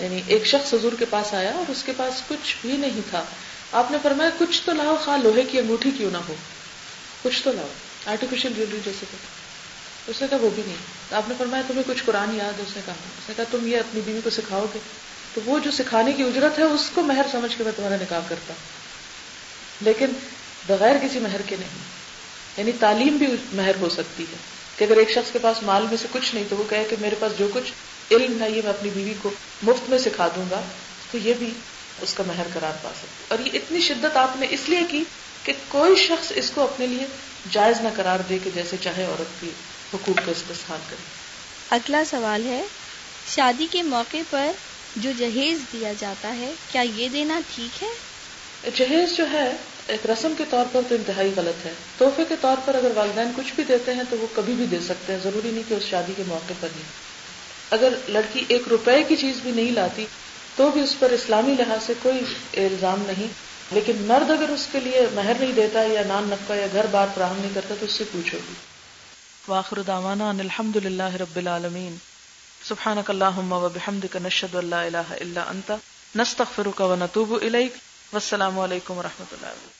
[0.00, 3.24] یعنی ایک شخص حضور کے پاس آیا اور اس کے پاس کچھ بھی نہیں تھا۔
[3.72, 6.34] آپ نے فرمایا، کچھ تو لاؤ، خواہ لوہے کی انگوٹھی کیوں نہ ہو۔
[7.22, 7.68] کچھ تو لاؤ
[8.06, 9.16] آرٹیفیشل جیولری جیسے کہ
[10.10, 10.76] اس نے کہا، وہ بھی نہیں۔
[11.12, 13.66] آپ نے فرمایا، تمہیں کچھ قرآن یاد ہے؟ اس نے کہا، اس نے کہا، تم
[13.66, 14.78] یہ اپنی بیوی کو سکھاؤ گے۔
[15.34, 18.20] تو وہ جو سکھانے کی اجرت ہے، اس کو مہر سمجھ کے میں تمہارا نکاح
[18.28, 18.54] کرتا
[19.80, 20.06] لیکن
[20.66, 21.84] بغیر کسی مہر کے نہیں۔
[22.56, 24.36] یعنی تعلیم بھی مہر ہو سکتی ہے
[24.78, 26.96] کہ اگر ایک شخص کے پاس مال میں سے کچھ نہیں تو وہ کہے کہ
[27.00, 27.72] میرے پاس جو کچھ
[28.10, 29.30] علم ہے یہ میں اپنی بیوی کو
[29.62, 30.60] مفت میں سکھا دوں گا
[31.12, 31.50] تو یہ بھی
[32.02, 35.04] اس کا مہر قرار پا سکتی اور یہ اتنی شدت آپ نے اس لیے کی
[35.44, 37.06] کہ کوئی شخص اس کو اپنے لیے
[37.50, 39.50] جائز نہ قرار دے کہ جیسے چاہے عورت کی
[39.94, 41.04] حقوق کا استحصال کرے۔
[41.70, 42.62] اگلا سوال ہے
[43.34, 44.50] شادی کے موقع پر
[44.96, 47.88] جو جہیز دیا جاتا ہے کیا یہ دینا ٹھیک ہے؟
[48.74, 49.52] جہیز جو ہے
[49.86, 53.30] ایک رسم کے طور پر تو انتہائی غلط ہے۔ تحفے کے طور پر اگر والدین
[53.36, 55.82] کچھ بھی دیتے ہیں تو وہ کبھی بھی دے سکتے ہیں۔ ضروری نہیں کہ اس
[55.82, 56.82] شادی کے موقع پر ہی۔
[57.70, 60.06] اگر لڑکی ایک روپے کی چیز بھی نہیں لاتی
[60.56, 62.18] تو بھی اس پر اسلامی لحاظ سے کوئی
[62.66, 63.26] الزام نہیں۔
[63.70, 67.06] لیکن مرد اگر اس کے لیے مہر نہیں دیتا یا نان نفقہ یا گھر بار
[67.14, 68.54] فراہم نہیں کرتا تو اس سے پوچھو گی
[69.48, 71.96] واخر دعوانا ان الحمد للہ رب العالمین۔
[72.64, 75.72] سبحانک اللہم و بحمدک الہ الا انت۔
[76.16, 77.72] نستغفرک و نتوب الیک۔
[78.12, 79.75] والسلام علیکم و رحمۃ اللہ